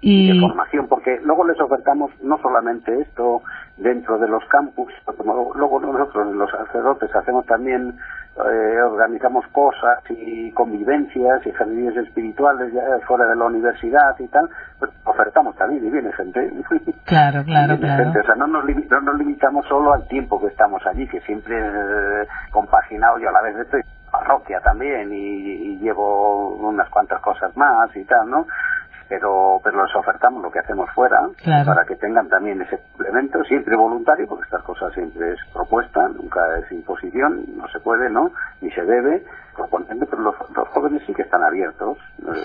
Y... 0.01 0.33
de 0.33 0.39
formación, 0.39 0.87
porque 0.87 1.19
luego 1.23 1.45
les 1.45 1.59
ofertamos 1.59 2.11
no 2.23 2.37
solamente 2.37 3.01
esto 3.01 3.41
dentro 3.75 4.17
de 4.17 4.29
los 4.29 4.43
campus, 4.45 4.93
como 5.17 5.51
luego 5.55 5.79
nosotros 5.81 6.33
los 6.35 6.49
sacerdotes 6.51 7.13
hacemos 7.13 7.45
también, 7.45 7.95
eh, 8.37 8.81
organizamos 8.81 9.45
cosas 9.47 9.99
y 10.09 10.51
convivencias 10.51 11.45
y 11.45 11.51
jardines 11.51 11.97
espirituales 11.97 12.71
ya 12.73 12.81
fuera 13.05 13.25
de 13.25 13.35
la 13.35 13.45
universidad 13.45 14.15
y 14.19 14.27
tal, 14.27 14.49
pues 14.79 14.91
ofertamos 15.03 15.55
también 15.57 15.85
y 15.85 15.89
viene 15.89 16.11
gente. 16.13 16.49
Claro, 17.05 17.43
claro, 17.43 17.75
claro. 17.79 18.11
O 18.11 18.23
sea, 18.23 18.35
no 18.35 18.45
nos, 18.45 18.63
no 18.65 19.01
nos 19.01 19.17
limitamos 19.17 19.65
solo 19.65 19.93
al 19.93 20.07
tiempo 20.07 20.39
que 20.39 20.45
estamos 20.45 20.79
allí, 20.85 21.07
que 21.07 21.19
siempre 21.21 21.57
eh, 21.57 22.27
compaginado 22.51 23.17
yo 23.17 23.29
a 23.29 23.31
la 23.31 23.41
vez 23.41 23.57
estoy 23.57 23.81
parroquia 24.09 24.59
también 24.61 25.11
y, 25.11 25.77
llevo 25.79 26.55
unas 26.55 26.89
cuantas 26.89 27.21
cosas 27.21 27.55
más 27.55 27.95
y 27.95 28.03
tal, 28.03 28.29
¿no? 28.29 28.45
pero 29.09 29.59
pero 29.63 29.83
les 29.83 29.95
ofertamos 29.95 30.41
lo 30.43 30.51
que 30.51 30.59
hacemos 30.59 30.89
fuera 30.91 31.19
para 31.65 31.83
que 31.85 31.95
tengan 31.95 32.29
también 32.29 32.61
ese 32.61 32.79
complemento, 32.91 33.43
siempre 33.43 33.75
voluntario, 33.75 34.27
porque 34.27 34.43
estas 34.43 34.61
cosas 34.63 34.93
siempre 34.93 35.33
es 35.33 35.39
propuesta, 35.51 36.07
nunca 36.09 36.41
es 36.59 36.71
imposición, 36.71 37.43
no 37.57 37.67
se 37.69 37.79
puede, 37.79 38.09
¿no? 38.09 38.31
Ni 38.61 38.69
se 38.71 38.83
debe, 38.83 39.25
pero 40.09 40.21
los, 40.21 40.35
jóvenes 40.69 41.03
sí 41.05 41.13
que 41.13 41.23
están 41.23 41.43
abiertos, 41.43 41.97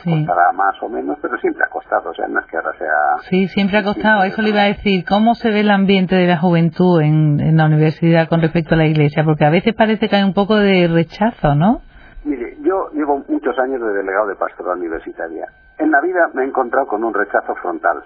costará 0.04 0.52
más 0.52 0.74
o 0.82 0.88
menos, 0.88 1.18
pero 1.20 1.36
siempre 1.38 1.62
ha 1.64 1.70
costado, 1.70 2.10
o 2.10 2.14
sea, 2.14 2.26
no 2.28 2.40
es 2.40 2.46
que 2.46 2.56
ahora 2.56 2.72
sea... 2.78 3.28
Sí, 3.28 3.48
siempre 3.48 3.78
ha 3.78 3.84
costado, 3.84 4.24
eso 4.24 4.42
le 4.42 4.50
iba 4.50 4.62
a 4.62 4.66
decir, 4.66 5.04
¿cómo 5.08 5.34
se 5.34 5.50
ve 5.50 5.60
el 5.60 5.70
ambiente 5.70 6.16
de 6.16 6.26
la 6.26 6.38
juventud 6.38 7.00
en, 7.00 7.40
en 7.40 7.56
la 7.56 7.66
universidad 7.66 8.28
con 8.28 8.40
respecto 8.40 8.74
a 8.74 8.78
la 8.78 8.86
iglesia? 8.86 9.24
Porque 9.24 9.44
a 9.44 9.50
veces 9.50 9.74
parece 9.74 10.08
que 10.08 10.16
hay 10.16 10.22
un 10.22 10.34
poco 10.34 10.56
de 10.56 10.88
rechazo, 10.88 11.54
¿no? 11.54 11.82
Mire, 12.24 12.56
yo 12.62 12.90
llevo 12.94 13.22
muchos 13.28 13.58
años 13.58 13.80
de 13.80 13.92
delegado 13.92 14.28
de 14.28 14.36
pastoral 14.36 14.78
universitaria. 14.78 15.46
En 15.78 15.90
la 15.90 16.00
vida 16.00 16.30
me 16.32 16.42
he 16.42 16.46
encontrado 16.46 16.86
con 16.86 17.04
un 17.04 17.12
rechazo 17.12 17.54
frontal. 17.56 18.02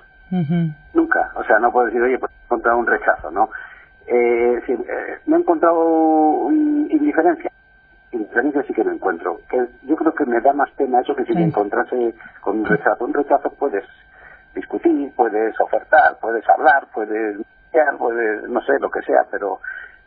Nunca. 0.93 1.33
O 1.37 1.45
sea, 1.45 1.59
no 1.59 1.73
puedo 1.73 1.87
decir, 1.87 2.03
oye, 2.03 2.19
pues 2.19 2.31
he 2.33 2.45
encontrado 2.45 2.79
un 2.79 2.87
rechazo, 2.87 3.31
¿no? 3.31 3.49
Eh, 4.07 4.61
eh, 4.67 5.19
me 5.27 5.37
he 5.37 5.41
encontrado 5.41 6.51
indiferencia. 6.51 7.51
Indiferencia 8.13 8.63
sí 8.63 8.73
que 8.73 8.85
me 8.85 8.95
encuentro. 8.95 9.41
Que 9.51 9.67
yo 9.83 9.97
creo 9.97 10.15
que 10.15 10.25
me 10.25 10.41
da 10.41 10.53
más 10.53 10.71
pena 10.73 11.01
eso 11.01 11.15
que 11.15 11.25
si 11.25 11.35
me 11.35 11.45
encontrase 11.45 12.15
con 12.41 12.61
un 12.61 12.65
rechazo. 12.65 13.05
Un 13.05 13.15
rechazo 13.15 13.51
puedes 13.59 13.85
discutir, 14.55 15.13
puedes 15.15 15.59
ofertar, 15.61 16.17
puedes 16.21 16.49
hablar, 16.49 16.87
puedes 16.93 17.37
puedes, 17.99 18.49
no 18.49 18.61
sé, 18.63 18.73
lo 18.81 18.91
que 18.91 19.03
sea, 19.03 19.27
pero 19.31 19.61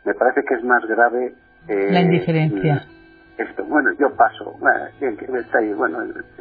me 0.04 0.14
parece 0.14 0.42
que 0.44 0.54
es 0.54 0.64
más 0.64 0.84
grave... 0.86 1.34
Eh, 1.68 1.92
la 1.92 2.00
indiferencia 2.00 2.84
esto, 3.38 3.64
bueno, 3.64 3.90
yo 3.98 4.14
paso, 4.14 4.56
bueno, 4.58 5.98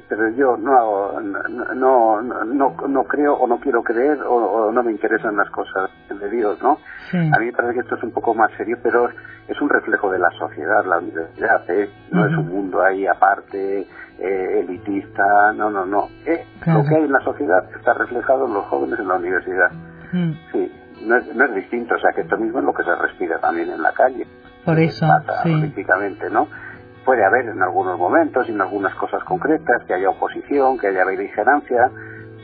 pero 0.10 0.30
yo 0.30 0.58
no, 0.58 1.20
no, 1.22 2.22
no, 2.22 2.72
no, 2.88 3.04
creo 3.06 3.36
o 3.36 3.48
no 3.48 3.60
quiero 3.60 3.82
creer 3.82 4.20
o, 4.26 4.72
no 4.72 4.84
me 4.84 4.92
interesan 4.92 5.38
las 5.38 5.50
cosas 5.50 5.90
de 6.10 6.30
Dios, 6.30 6.62
¿no? 6.62 6.78
A 7.14 7.40
mí 7.40 7.46
me 7.46 7.52
parece 7.54 7.76
que 7.76 7.80
esto 7.82 7.96
es 7.96 8.04
un 8.04 8.12
poco 8.12 8.34
más 8.34 8.52
serio, 8.58 8.78
pero 8.84 9.10
es 9.52 9.62
un 9.62 9.70
reflejo 9.70 10.10
de 10.12 10.20
la 10.20 10.30
sociedad, 10.32 10.86
la 10.86 11.00
universidad, 11.00 11.70
¿eh? 11.70 11.90
No 12.12 12.26
es 12.26 12.38
un 12.38 12.48
mundo 12.48 12.82
ahí 12.82 13.06
aparte, 13.06 13.86
eh, 14.18 14.60
elitista, 14.60 15.52
no, 15.54 15.70
no, 15.70 15.86
no. 15.86 16.08
Eh, 16.26 16.46
Lo 16.68 16.84
que 16.84 16.96
hay 16.96 17.04
en 17.04 17.12
la 17.12 17.20
sociedad 17.20 17.70
está 17.76 17.94
reflejado 17.94 18.46
en 18.48 18.54
los 18.54 18.66
jóvenes 18.66 19.00
en 19.00 19.08
la 19.10 19.16
universidad. 19.16 19.70
Sí, 20.52 20.72
no 21.06 21.18
es, 21.18 21.36
no 21.36 21.46
es 21.46 21.56
distinto, 21.56 21.96
o 21.96 22.00
sea 22.00 22.12
que 22.14 22.22
esto 22.22 22.38
mismo 22.38 22.60
es 22.60 22.66
lo 22.66 22.74
que 22.74 22.84
se 22.84 22.96
respira 22.96 23.40
también 23.40 23.70
en 23.70 23.82
la 23.82 23.92
calle. 23.92 24.26
Por 24.64 24.80
eso, 24.80 25.06
sí. 25.44 25.52
políticamente, 25.52 26.30
¿no? 26.30 26.48
Puede 27.04 27.26
haber 27.26 27.48
en 27.48 27.62
algunos 27.62 27.98
momentos 27.98 28.48
y 28.48 28.52
en 28.52 28.62
algunas 28.62 28.94
cosas 28.96 29.24
concretas 29.24 29.84
que 29.86 29.96
haya 29.96 30.10
oposición, 30.10 30.78
que 30.78 30.88
haya 30.88 31.04
beligerancia, 31.04 31.90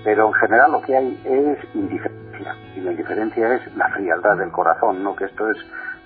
pero 0.04 0.28
en 0.28 0.34
general 0.34 0.72
lo 0.72 0.82
que 0.82 0.98
hay 0.98 1.22
es 1.24 1.76
indiferencia. 1.76 2.56
Y 2.76 2.82
la 2.82 2.92
indiferencia 2.92 3.54
es 3.54 3.76
la 3.78 3.88
frialdad 3.90 4.38
del 4.38 4.52
corazón, 4.52 5.04
¿no? 5.04 5.16
Que 5.16 5.26
esto 5.26 5.50
es 5.50 5.58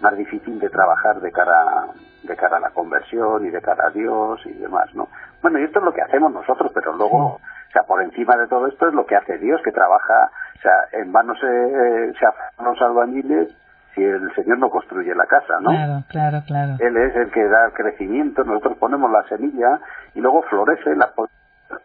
más 0.01 0.15
difícil 0.17 0.59
de 0.59 0.69
trabajar 0.69 1.19
de 1.21 1.31
cara, 1.31 1.87
de 2.23 2.35
cara 2.35 2.57
a 2.57 2.59
la 2.59 2.69
conversión 2.71 3.45
y 3.45 3.49
de 3.49 3.61
cara 3.61 3.87
a 3.87 3.91
Dios 3.91 4.39
y 4.45 4.53
demás, 4.53 4.93
¿no? 4.93 5.07
Bueno, 5.41 5.59
y 5.59 5.63
esto 5.63 5.79
es 5.79 5.85
lo 5.85 5.93
que 5.93 6.01
hacemos 6.01 6.31
nosotros, 6.31 6.71
pero 6.73 6.93
luego, 6.93 7.35
o 7.35 7.71
sea, 7.71 7.83
por 7.83 8.01
encima 8.01 8.37
de 8.37 8.47
todo 8.47 8.67
esto 8.67 8.87
es 8.87 8.93
lo 8.93 9.05
que 9.05 9.15
hace 9.15 9.37
Dios, 9.37 9.61
que 9.63 9.71
trabaja, 9.71 10.31
o 10.57 10.61
sea, 10.61 10.99
en 10.99 11.11
vano 11.11 11.33
se, 11.35 12.13
se 12.13 12.25
hacen 12.25 12.65
los 12.65 12.81
albañiles 12.81 13.55
si 13.95 14.03
el 14.03 14.33
Señor 14.35 14.57
no 14.59 14.69
construye 14.69 15.13
la 15.15 15.25
casa, 15.25 15.59
¿no? 15.59 15.71
Claro, 15.71 16.03
claro, 16.07 16.43
claro. 16.47 16.73
Él 16.79 16.95
es 16.97 17.15
el 17.15 17.31
que 17.31 17.45
da 17.47 17.71
crecimiento, 17.73 18.43
nosotros 18.43 18.77
ponemos 18.77 19.11
la 19.11 19.23
semilla 19.23 19.79
y 20.13 20.21
luego 20.21 20.43
florece, 20.43 20.95
la 20.95 21.11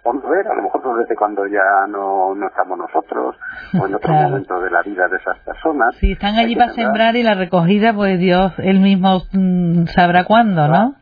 podemos 0.06 0.30
ver, 0.30 0.46
a 0.46 0.54
lo 0.54 0.62
mejor 0.62 0.82
florece 0.82 1.16
cuando 1.16 1.46
ya 1.46 1.86
no, 1.88 2.34
no 2.34 2.46
estamos 2.46 2.78
nosotros 2.78 3.36
o 3.78 3.86
en 3.86 3.94
otro 3.94 4.12
momento 4.12 4.60
de 4.60 4.70
la 4.70 4.82
vida 4.82 5.08
de 5.08 5.16
esas 5.16 5.38
personas. 5.40 5.96
Sí, 5.96 6.12
están 6.12 6.36
allí 6.36 6.54
para 6.54 6.72
sembrar 6.72 7.16
y 7.16 7.22
la 7.22 7.34
recogida, 7.34 7.92
pues 7.92 8.18
Dios, 8.18 8.52
Él 8.58 8.80
mismo 8.80 9.22
mm, 9.32 9.86
sabrá 9.86 10.24
cuándo, 10.24 10.68
¿no? 10.68 10.94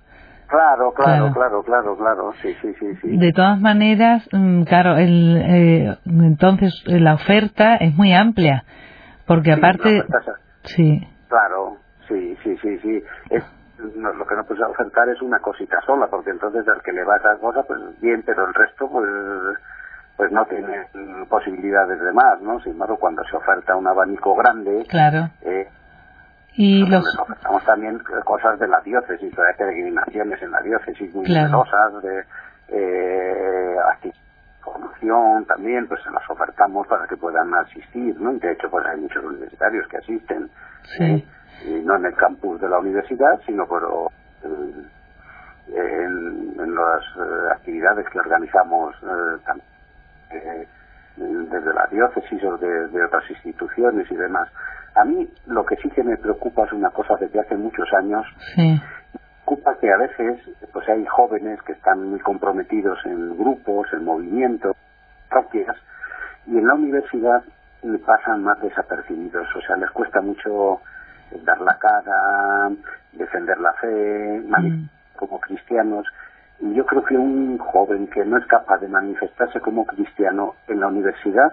Claro, 0.47 0.93
claro, 0.95 1.33
claro, 1.33 1.63
claro, 1.63 1.97
claro, 1.97 2.33
sí, 2.41 2.55
sí, 2.63 2.75
sí, 2.79 2.87
sí. 3.03 3.17
De 3.17 3.33
todas 3.33 3.61
maneras, 3.61 4.27
mm, 4.33 4.63
claro, 4.63 4.97
el, 4.97 5.37
eh, 5.37 5.99
entonces 6.07 6.83
la 6.87 7.15
oferta 7.15 7.77
es 7.77 7.95
muy 7.95 8.13
amplia, 8.13 8.65
porque 9.27 9.53
aparte... 9.53 10.05
Sí. 10.63 11.07
Claro, 11.29 11.77
sí, 12.09 12.37
sí, 12.43 12.57
sí, 12.63 12.79
sí. 12.79 13.03
Es, 13.31 13.45
lo 13.79 14.27
que 14.27 14.35
no 14.37 14.45
puedes 14.45 14.65
ofertar 14.65 15.09
es 15.09 15.21
una 15.23 15.39
cosita 15.41 15.81
sola, 15.85 16.07
porque 16.07 16.31
entonces 16.31 16.67
al 16.69 16.83
que 16.83 16.93
le 16.93 17.05
va 17.05 17.15
a 17.15 17.19
esa 17.19 17.37
cosa, 17.39 17.63
pues 17.63 17.81
bien, 18.01 18.23
pero 18.25 18.47
el 18.47 18.55
resto, 18.55 18.89
pues 18.89 19.09
pues 20.17 20.31
no 20.31 20.45
tiene 20.47 20.87
posibilidades 21.29 22.01
de 22.01 22.13
más, 22.13 22.41
¿no? 22.41 22.61
Sin 22.61 22.73
embargo, 22.73 22.97
cuando 22.99 23.25
se 23.25 23.37
oferta 23.37 23.75
un 23.75 23.87
abanico 23.87 24.37
grande, 24.37 24.87
claro. 24.89 25.29
Eh, 25.43 25.69
y 26.57 26.87
los 26.87 27.05
ofertamos 27.19 27.65
también 27.65 27.99
cosas 28.25 28.59
de 28.61 28.69
la 28.69 28.81
diócesis, 28.81 29.37
hay 29.37 29.55
peregrinaciones 29.59 30.41
en 30.41 30.53
la 30.53 30.61
diócesis 30.61 31.13
muy 31.13 31.27
numerosas, 31.27 32.01
de 32.01 32.25
eh, 32.69 33.77
formación 34.61 35.45
también, 35.47 35.89
pues 35.89 36.01
se 36.03 36.11
las 36.11 36.29
ofertamos 36.31 36.87
para 36.87 37.07
que 37.09 37.17
puedan 37.17 37.53
asistir, 37.55 38.19
¿no? 38.21 38.33
Y 38.33 38.39
de 38.39 38.53
hecho, 38.53 38.71
pues 38.71 38.87
hay 38.87 39.01
muchos 39.01 39.25
universitarios 39.25 39.87
que 39.89 39.97
asisten, 39.97 40.51
¿eh? 41.01 41.25
Y 41.67 41.85
no 41.85 41.97
en 41.97 42.07
el 42.07 42.15
campus 42.15 42.61
de 42.61 42.69
la 42.69 42.79
universidad, 42.79 43.41
sino 43.47 43.67
por, 43.67 44.11
en, 44.43 46.55
en, 46.59 46.75
las 46.75 47.03
eh, 47.17 47.53
actividades 47.53 48.07
que 48.11 48.19
organizamos 48.19 48.95
eh, 50.31 50.67
desde 51.17 51.75
la 51.75 51.87
diócesis 51.91 52.43
o 52.45 52.57
de, 52.59 52.89
de, 52.89 53.05
otras 53.05 53.29
instituciones 53.31 54.11
y 54.11 54.17
demás. 54.17 54.49
A 54.95 55.05
mí 55.05 55.29
lo 55.47 55.65
que 55.65 55.77
sí 55.77 55.91
que 55.91 56.03
me 56.03 56.17
preocupa 56.17 56.65
es 56.65 56.73
una 56.73 56.91
cosa 56.91 57.15
desde 57.21 57.41
hace 57.41 57.57
muchos 57.57 57.93
años, 57.95 58.27
sí. 58.55 58.81
Preocupa 59.45 59.77
que 59.79 59.93
a 59.93 59.99
veces 59.99 60.41
pues 60.73 60.89
hay 60.89 61.05
jóvenes 61.05 61.61
que 61.63 61.73
están 61.73 62.09
muy 62.09 62.19
comprometidos 62.21 62.99
en 63.05 63.37
grupos, 63.37 63.87
en 63.93 64.03
movimientos, 64.03 64.75
propias, 65.29 65.77
y 66.47 66.57
en 66.57 66.67
la 66.67 66.73
universidad 66.73 67.43
pasan 68.07 68.43
más 68.43 68.61
desapercibidos, 68.61 69.47
o 69.55 69.61
sea, 69.61 69.77
les 69.77 69.91
cuesta 69.91 70.21
mucho 70.21 70.81
dar 71.45 71.61
la 71.61 71.79
cara, 71.79 72.71
defender 73.13 73.59
la 73.59 73.73
fe, 73.75 74.43
mm. 74.47 74.89
como 75.17 75.41
cristianos. 75.41 76.07
Y 76.61 76.75
yo 76.75 76.87
creo 76.87 77.05
que 77.05 77.17
un 77.17 77.59
joven 77.59 78.07
que 78.09 78.25
no 78.25 78.39
es 78.39 78.47
capaz 78.47 78.79
de 78.79 78.89
manifestarse 78.89 79.61
como 79.61 79.85
cristiano 79.85 80.55
en 80.69 80.81
la 80.81 80.89
universidad 80.89 81.53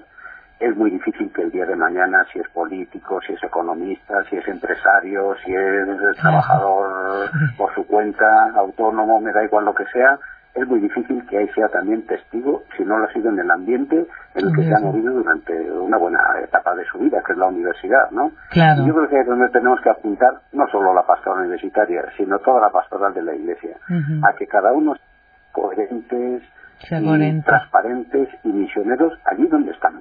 es 0.62 0.76
muy 0.78 0.92
difícil 0.92 1.32
que 1.34 1.42
el 1.42 1.52
día 1.52 1.66
de 1.66 1.76
mañana, 1.76 2.24
si 2.32 2.40
es 2.40 2.48
político, 2.50 3.20
si 3.26 3.34
es 3.34 3.44
economista, 3.44 4.24
si 4.30 4.38
es 4.38 4.48
empresario, 4.48 5.36
si 5.44 5.52
es 5.54 6.18
trabajador 6.18 7.32
por 7.58 7.74
su 7.74 7.86
cuenta, 7.88 8.52
autónomo, 8.56 9.20
me 9.20 9.34
da 9.34 9.44
igual 9.44 9.66
lo 9.66 9.74
que 9.74 9.86
sea, 9.86 10.20
es 10.54 10.68
muy 10.68 10.80
difícil 10.80 11.26
que 11.28 11.38
ahí 11.38 11.48
sea 11.50 11.70
también 11.70 12.06
testigo, 12.06 12.64
si 12.76 12.84
no 12.84 12.98
lo 12.98 13.06
ha 13.06 13.14
sido 13.14 13.30
en 13.30 13.40
el 13.40 13.50
ambiente 13.50 14.06
en 14.36 14.48
el 14.48 14.56
que 14.56 14.64
se 14.64 14.76
ha 14.76 14.80
movido 14.80 15.14
durante 15.14 15.54
una 15.72 15.98
buena 15.98 16.20
etapa 16.44 16.76
de 16.76 16.86
su 16.86 17.00
vida, 17.00 17.22
que 17.26 17.34
es 17.34 17.38
la 17.38 17.48
universidad, 17.48 18.12
¿no? 18.12 18.32
Claro. 18.50 18.84
Y 18.84 18.88
yo 18.88 18.96
creo 18.96 19.10
que 19.10 19.20
es 19.20 19.28
donde 19.28 19.50
tenemos 19.50 19.80
que 19.82 19.90
apuntar 19.90 20.34
no 20.52 20.68
solo 20.68 20.94
la 20.94 21.04
pastoral 21.04 21.42
universitaria, 21.42 22.04
sino 22.18 22.40
toda 22.40 22.62
la 22.62 22.70
pastoral 22.70 23.14
de 23.14 23.22
la 23.24 23.34
Iglesia, 23.34 23.78
a 24.24 24.34
que 24.34 24.48
cada 24.48 24.74
uno 24.74 24.96
sea 24.96 25.06
coherentes, 25.52 26.44
y 26.90 27.42
transparentes 27.42 28.30
y 28.44 28.48
misioneros 28.50 29.14
allí 29.26 29.48
donde 29.48 29.72
estamos. 29.72 30.01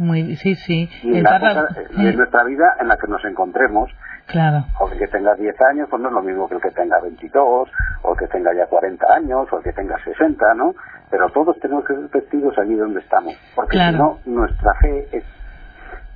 Muy, 0.00 0.34
sí, 0.36 0.54
sí. 0.54 0.88
Y 1.02 1.18
en, 1.18 1.24
nuestra 2.16 2.42
vida 2.44 2.74
en 2.80 2.88
la 2.88 2.96
que 2.96 3.06
nos 3.06 3.22
encontremos. 3.22 3.90
Claro. 4.28 4.64
O 4.80 4.88
el 4.90 4.98
que 4.98 5.08
tenga 5.08 5.34
10 5.34 5.54
años, 5.60 5.88
pues 5.90 6.00
no 6.00 6.08
es 6.08 6.14
lo 6.14 6.22
mismo 6.22 6.48
que 6.48 6.54
el 6.54 6.62
que 6.62 6.70
tenga 6.70 6.98
22, 7.02 7.68
o 8.02 8.12
el 8.12 8.18
que 8.18 8.26
tenga 8.28 8.54
ya 8.56 8.64
40 8.64 9.06
años, 9.12 9.46
o 9.52 9.58
el 9.58 9.62
que 9.62 9.74
tenga 9.74 10.02
60, 10.02 10.54
¿no? 10.54 10.74
Pero 11.10 11.28
todos 11.28 11.60
tenemos 11.60 11.84
que 11.84 11.94
ser 11.94 12.08
testigos 12.08 12.56
allí 12.56 12.76
donde 12.76 13.00
estamos. 13.00 13.34
Porque 13.54 13.76
si 13.76 13.92
no, 13.92 14.20
nuestra 14.24 14.72
fe 14.80 15.06
es 15.12 15.24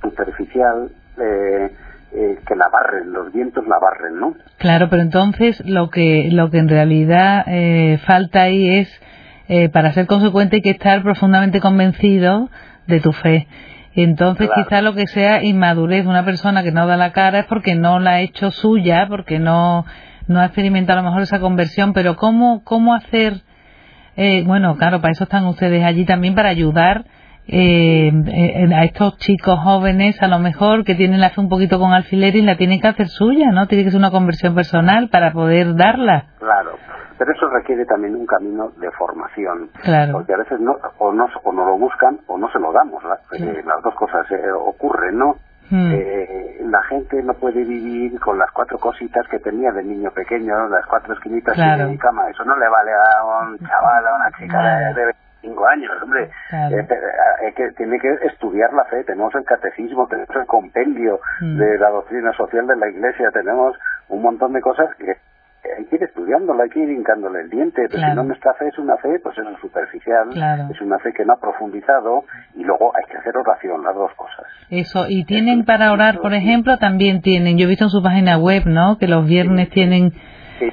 superficial, 0.01 0.89
eh, 1.21 1.71
eh, 2.11 2.39
que 2.47 2.55
la 2.55 2.69
barren, 2.69 3.13
los 3.13 3.31
vientos 3.31 3.67
la 3.67 3.77
barren, 3.77 4.19
¿no? 4.19 4.33
Claro, 4.57 4.89
pero 4.89 5.03
entonces 5.03 5.61
lo 5.63 5.91
que, 5.91 6.29
lo 6.31 6.49
que 6.49 6.57
en 6.57 6.69
realidad 6.69 7.43
eh, 7.45 7.99
falta 8.03 8.41
ahí 8.41 8.79
es, 8.79 9.71
para 9.71 9.91
ser 9.91 10.07
consecuente 10.07 10.55
hay 10.55 10.61
que 10.63 10.71
estar 10.71 11.03
profundamente 11.03 11.59
convencido 11.59 12.49
de 12.87 12.99
tu 12.99 13.11
fe. 13.11 13.47
Entonces, 13.95 14.49
quizá 14.53 14.81
lo 14.81 14.93
que 14.93 15.07
sea 15.07 15.43
inmadurez 15.43 16.03
de 16.03 16.09
una 16.09 16.25
persona 16.25 16.63
que 16.63 16.71
no 16.71 16.85
da 16.85 16.97
la 16.97 17.13
cara 17.13 17.39
es 17.39 17.45
porque 17.45 17.75
no 17.75 17.99
la 17.99 18.11
ha 18.11 18.19
hecho 18.19 18.51
suya, 18.51 19.05
porque 19.09 19.39
no, 19.39 19.85
no 20.27 20.41
ha 20.41 20.45
experimentado 20.45 20.99
a 20.99 21.01
lo 21.01 21.09
mejor 21.09 21.23
esa 21.23 21.39
conversión, 21.39 21.93
pero 21.93 22.17
¿cómo, 22.17 22.63
cómo 22.63 22.93
hacer? 22.93 23.41
Eh, 24.17 24.43
bueno, 24.45 24.75
claro, 24.75 24.99
para 24.99 25.13
eso 25.13 25.23
están 25.23 25.45
ustedes 25.45 25.83
allí 25.83 26.05
también, 26.05 26.35
para 26.35 26.49
ayudar 26.49 27.05
eh, 27.47 28.11
a 28.73 28.83
estos 28.83 29.17
chicos 29.17 29.59
jóvenes, 29.59 30.21
a 30.21 30.27
lo 30.27 30.39
mejor 30.39 30.83
que 30.83 30.95
tienen 30.95 31.21
la 31.21 31.29
fe 31.29 31.41
un 31.41 31.49
poquito 31.49 31.79
con 31.79 31.93
alfiler 31.93 32.35
y 32.35 32.41
la 32.41 32.57
tienen 32.57 32.81
que 32.81 32.87
hacer 32.87 33.07
suya, 33.07 33.51
¿no? 33.51 33.67
Tiene 33.67 33.83
que 33.83 33.91
ser 33.91 33.99
una 33.99 34.11
conversión 34.11 34.55
personal 34.55 35.09
para 35.09 35.31
poder 35.31 35.75
darla. 35.75 36.25
Claro. 36.39 36.77
Pero 37.17 37.31
eso 37.31 37.47
requiere 37.49 37.85
también 37.85 38.15
un 38.15 38.25
camino 38.25 38.69
de 38.77 38.91
formación. 38.91 39.69
Claro. 39.83 40.13
Porque 40.13 40.33
a 40.33 40.37
veces 40.37 40.59
no, 40.59 40.77
o 40.99 41.13
no, 41.13 41.27
o 41.43 41.51
no 41.53 41.65
lo 41.65 41.77
buscan 41.77 42.19
o 42.27 42.37
no 42.37 42.49
se 42.51 42.59
lo 42.59 42.71
damos. 42.73 43.03
Eh, 43.31 43.63
las 43.65 43.81
dos 43.81 43.95
cosas 43.95 44.29
eh, 44.31 44.51
ocurren, 44.51 45.17
¿no? 45.17 45.35
Mm. 45.71 45.91
Eh, 45.93 46.61
la 46.69 46.83
gente 46.83 47.23
no 47.23 47.33
puede 47.33 47.63
vivir 47.63 48.19
con 48.19 48.37
las 48.37 48.51
cuatro 48.51 48.77
cositas 48.77 49.25
que 49.29 49.39
tenía 49.39 49.71
de 49.71 49.83
niño 49.83 50.11
pequeño, 50.11 50.67
las 50.69 50.85
cuatro 50.85 51.13
esquinitas 51.13 51.55
Claro. 51.55 51.87
y 51.87 51.91
mi 51.91 51.97
cama. 51.97 52.29
Eso 52.29 52.43
no 52.43 52.55
le 52.57 52.67
vale 52.67 52.91
a 52.93 53.23
un 53.47 53.57
chaval, 53.59 54.05
a 54.07 54.15
una 54.15 54.31
chica 54.37 54.57
de, 54.57 54.93
Claro. 54.93 54.95
de 54.95 55.05
25 55.41 55.65
años, 55.67 55.91
hombre. 56.03 56.29
Claro. 56.49 56.77
Eh, 56.77 56.87
eh, 57.47 57.53
que 57.55 57.71
tiene 57.71 57.97
que 57.99 58.13
estudiar 58.27 58.73
la 58.73 58.83
fe. 58.85 59.03
Tenemos 59.05 59.33
el 59.35 59.43
catecismo, 59.45 60.05
tenemos 60.07 60.35
el 60.35 60.45
compendio 60.45 61.19
Mm. 61.41 61.57
de 61.57 61.77
la 61.79 61.89
doctrina 61.89 62.31
social 62.33 62.67
de 62.67 62.75
la 62.75 62.87
Iglesia, 62.89 63.31
tenemos 63.31 63.75
un 64.09 64.21
montón 64.21 64.53
de 64.53 64.61
cosas 64.61 64.93
que 64.97 65.15
hay 65.77 65.85
que 65.85 65.95
ir 65.95 66.03
estudiándola, 66.03 66.63
hay 66.63 66.69
que 66.69 66.79
ir 66.79 66.89
hincándole 66.89 67.41
el 67.41 67.49
diente, 67.49 67.83
pero 67.87 67.97
Claro. 67.99 68.11
si 68.11 68.15
no 68.17 68.23
nuestra 68.23 68.53
fe 68.55 68.67
es 68.67 68.77
una 68.79 68.97
fe, 68.97 69.19
pues 69.21 69.37
es 69.37 69.45
superficial, 69.61 70.29
Claro. 70.33 70.67
es 70.71 70.81
una 70.81 70.99
fe 70.99 71.13
que 71.13 71.25
no 71.25 71.33
ha 71.33 71.39
profundizado 71.39 72.23
y 72.55 72.63
luego 72.63 72.91
hay 72.95 73.03
que 73.11 73.17
hacer 73.17 73.35
oración, 73.37 73.83
las 73.83 73.95
dos 73.95 74.11
cosas. 74.15 74.45
Eso, 74.69 75.05
y 75.09 75.25
tienen 75.25 75.65
para 75.65 75.91
orar, 75.91 76.19
por 76.19 76.33
ejemplo, 76.33 76.77
también 76.77 77.21
tienen, 77.21 77.57
yo 77.57 77.65
he 77.65 77.69
visto 77.69 77.85
en 77.85 77.89
su 77.91 78.01
página 78.03 78.37
web, 78.37 78.63
¿no? 78.65 78.97
Que 78.97 79.07
los 79.07 79.25
viernes 79.25 79.69
tienen, 79.69 80.11
Sí, 80.59 80.69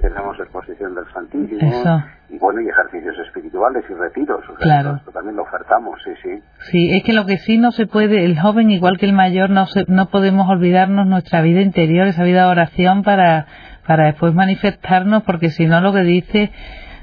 tenemos 0.00 0.36
exposición 0.40 0.96
del 0.96 1.04
Santísimo 1.14 1.60
Eso. 1.70 2.02
y 2.28 2.38
bueno, 2.38 2.60
y 2.60 2.68
ejercicios 2.68 3.16
espirituales 3.24 3.84
y 3.88 3.94
retiros, 3.94 4.42
o 4.42 4.56
sea, 4.56 4.58
Claro. 4.58 4.96
esto 4.96 5.12
también 5.12 5.36
lo 5.36 5.42
ofertamos, 5.44 6.00
sí, 6.04 6.10
sí. 6.24 6.42
sí, 6.72 6.96
es 6.96 7.04
que 7.04 7.12
lo 7.12 7.24
que 7.24 7.36
sí 7.38 7.56
no 7.56 7.70
se 7.70 7.86
puede, 7.86 8.24
el 8.24 8.36
joven 8.36 8.70
igual 8.72 8.98
que 8.98 9.06
el 9.06 9.12
mayor, 9.12 9.48
no 9.50 9.66
se, 9.66 9.84
no 9.86 10.06
podemos 10.06 10.48
olvidarnos 10.50 11.06
nuestra 11.06 11.40
vida 11.42 11.60
interior, 11.60 12.08
esa 12.08 12.24
vida 12.24 12.46
de 12.46 12.50
oración 12.50 13.04
para, 13.04 13.46
para 13.86 14.04
después 14.06 14.34
manifestarnos, 14.34 15.22
porque 15.22 15.50
si 15.50 15.66
no 15.66 15.80
lo 15.80 15.92
que 15.92 16.02
dice, 16.02 16.50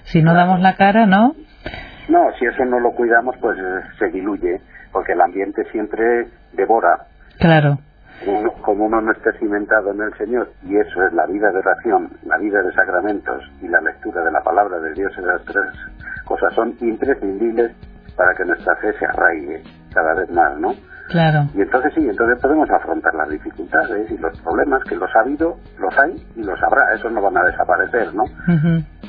si 0.03 0.21
no 0.21 0.33
damos 0.33 0.59
la 0.59 0.75
cara, 0.75 1.05
¿no? 1.05 1.35
No, 2.09 2.19
si 2.37 2.45
eso 2.45 2.65
no 2.65 2.79
lo 2.79 2.91
cuidamos, 2.91 3.35
pues 3.39 3.57
eh, 3.57 3.81
se 3.97 4.07
diluye, 4.09 4.59
porque 4.91 5.13
el 5.13 5.21
ambiente 5.21 5.63
siempre 5.71 6.27
devora. 6.53 7.05
Claro, 7.39 7.79
Uno- 8.27 8.53
como 8.61 8.85
uno 8.85 9.01
no 9.01 9.11
esté 9.11 9.31
cimentado 9.39 9.91
en 9.91 10.01
el 10.01 10.13
Señor, 10.17 10.51
y 10.63 10.77
eso 10.77 11.05
es 11.05 11.13
la 11.13 11.25
vida 11.25 11.51
de 11.51 11.57
oración, 11.59 12.09
la 12.25 12.37
vida 12.37 12.61
de 12.61 12.71
sacramentos 12.73 13.43
y 13.61 13.67
la 13.67 13.81
lectura 13.81 14.23
de 14.23 14.31
la 14.31 14.41
palabra 14.41 14.79
de 14.79 14.93
Dios, 14.93 15.11
esas 15.17 15.41
tres 15.45 15.65
cosas 16.25 16.53
son 16.53 16.75
imprescindibles 16.81 17.71
para 18.15 18.33
que 18.35 18.45
nuestra 18.45 18.75
fe 18.77 18.93
se 18.99 19.05
arraigue 19.05 19.63
cada 19.93 20.13
vez 20.13 20.29
más, 20.31 20.57
¿no? 20.59 20.73
Claro, 21.09 21.47
Y 21.53 21.61
entonces 21.61 21.93
sí, 21.95 22.07
entonces 22.07 22.39
podemos 22.41 22.69
afrontar 22.69 23.13
las 23.15 23.29
dificultades 23.29 24.09
y 24.11 24.17
los 24.17 24.39
problemas 24.41 24.83
que 24.85 24.95
los 24.95 25.09
ha 25.15 25.19
habido, 25.21 25.57
los 25.79 25.97
hay 25.99 26.25
y 26.35 26.43
los 26.43 26.61
habrá, 26.63 26.93
esos 26.95 27.11
no 27.11 27.21
van 27.21 27.37
a 27.37 27.43
desaparecer, 27.43 28.13
¿no? 28.13 28.23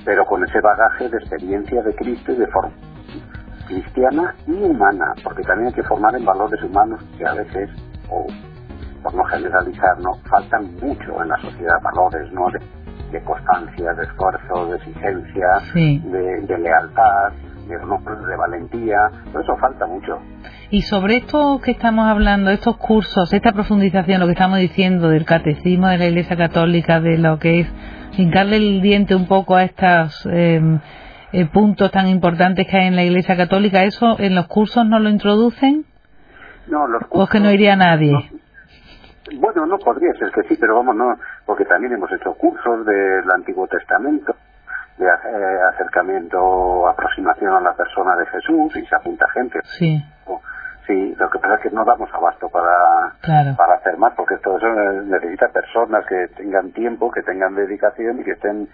Pero 0.04 0.24
con 0.26 0.44
ese 0.44 0.60
bagaje 0.60 1.08
de 1.08 1.16
experiencia 1.18 1.82
de 1.82 1.94
Cristo 1.94 2.32
y 2.32 2.36
de 2.36 2.46
forma 2.48 2.72
cristiana 3.66 4.34
y 4.46 4.52
humana, 4.62 5.14
porque 5.22 5.42
también 5.42 5.68
hay 5.68 5.74
que 5.74 5.82
formar 5.84 6.14
en 6.14 6.24
valores 6.24 6.62
humanos 6.62 7.00
que 7.16 7.26
a 7.26 7.32
veces, 7.34 7.70
o 8.10 8.26
por 9.02 9.14
no 9.14 9.24
generalizar, 9.24 9.98
no 10.00 10.12
faltan 10.28 10.74
mucho 10.82 11.22
en 11.22 11.28
la 11.28 11.36
sociedad 11.38 11.80
valores, 11.82 12.30
¿no? 12.32 12.46
De, 12.50 12.60
de 13.10 13.24
constancia, 13.24 13.92
de 13.94 14.02
esfuerzo, 14.04 14.66
de 14.66 14.76
exigencia, 14.76 15.46
Sí. 15.72 16.02
de, 16.06 16.40
de 16.42 16.58
lealtad, 16.58 17.32
de, 17.68 17.76
de 18.26 18.36
valentía, 18.36 19.10
todo 19.32 19.42
eso 19.42 19.56
falta 19.56 19.86
mucho. 19.86 20.18
Y 20.76 20.82
sobre 20.82 21.18
esto 21.18 21.60
que 21.64 21.70
estamos 21.70 22.04
hablando, 22.08 22.50
estos 22.50 22.76
cursos, 22.78 23.32
esta 23.32 23.52
profundización, 23.52 24.18
lo 24.18 24.26
que 24.26 24.32
estamos 24.32 24.58
diciendo 24.58 25.08
del 25.08 25.24
catecismo 25.24 25.86
de 25.86 25.98
la 25.98 26.06
Iglesia 26.06 26.36
Católica, 26.36 27.00
de 27.00 27.16
lo 27.16 27.38
que 27.38 27.60
es 27.60 27.68
hincarle 28.18 28.56
el 28.56 28.82
diente 28.82 29.14
un 29.14 29.28
poco 29.28 29.54
a 29.54 29.62
estos 29.62 30.26
eh, 30.32 30.60
eh, 31.32 31.46
puntos 31.46 31.92
tan 31.92 32.08
importantes 32.08 32.66
que 32.66 32.76
hay 32.76 32.88
en 32.88 32.96
la 32.96 33.04
Iglesia 33.04 33.36
Católica, 33.36 33.84
¿eso 33.84 34.16
en 34.18 34.34
los 34.34 34.48
cursos 34.48 34.84
no 34.84 34.98
lo 34.98 35.10
introducen? 35.10 35.84
No, 36.66 36.88
los 36.88 37.02
¿O 37.10 37.22
es 37.22 37.30
que 37.30 37.38
no 37.38 37.44
cursos- 37.44 37.54
iría 37.54 37.76
nadie? 37.76 38.10
no- 38.12 39.40
bueno, 39.40 39.66
no 39.66 39.78
podría 39.78 40.12
ser 40.18 40.32
que 40.32 40.42
sí, 40.48 40.56
pero 40.60 40.74
vamos, 40.74 40.96
no, 40.96 41.16
porque 41.46 41.64
también 41.66 41.92
hemos 41.92 42.10
hecho 42.12 42.34
cursos 42.34 42.84
del 42.84 43.30
Antiguo 43.32 43.68
Testamento, 43.68 44.34
de 44.98 45.06
eh, 45.06 45.10
acercamiento, 45.72 46.88
aproximación 46.88 47.52
a 47.54 47.60
la 47.60 47.74
persona 47.74 48.16
de 48.16 48.26
Jesús, 48.26 48.76
y 48.76 48.84
se 48.86 48.94
apunta 48.96 49.26
gente. 49.32 49.60
Sí, 49.62 50.04
Sí, 50.86 51.14
lo 51.18 51.30
que 51.30 51.38
pasa 51.38 51.54
es 51.54 51.60
que 51.62 51.70
no 51.70 51.84
damos 51.84 52.12
abasto 52.12 52.48
para, 52.50 53.12
claro, 53.22 53.54
para 53.56 53.74
hacer 53.76 53.96
más, 53.96 54.12
porque 54.14 54.36
todo 54.38 54.58
eso 54.58 54.66
eh, 54.66 55.02
necesita 55.06 55.48
personas 55.48 56.04
que 56.06 56.28
tengan 56.36 56.72
tiempo, 56.72 57.10
que 57.10 57.22
tengan 57.22 57.54
dedicación 57.54 58.20
y 58.20 58.24
que 58.24 58.32
estén 58.32 58.68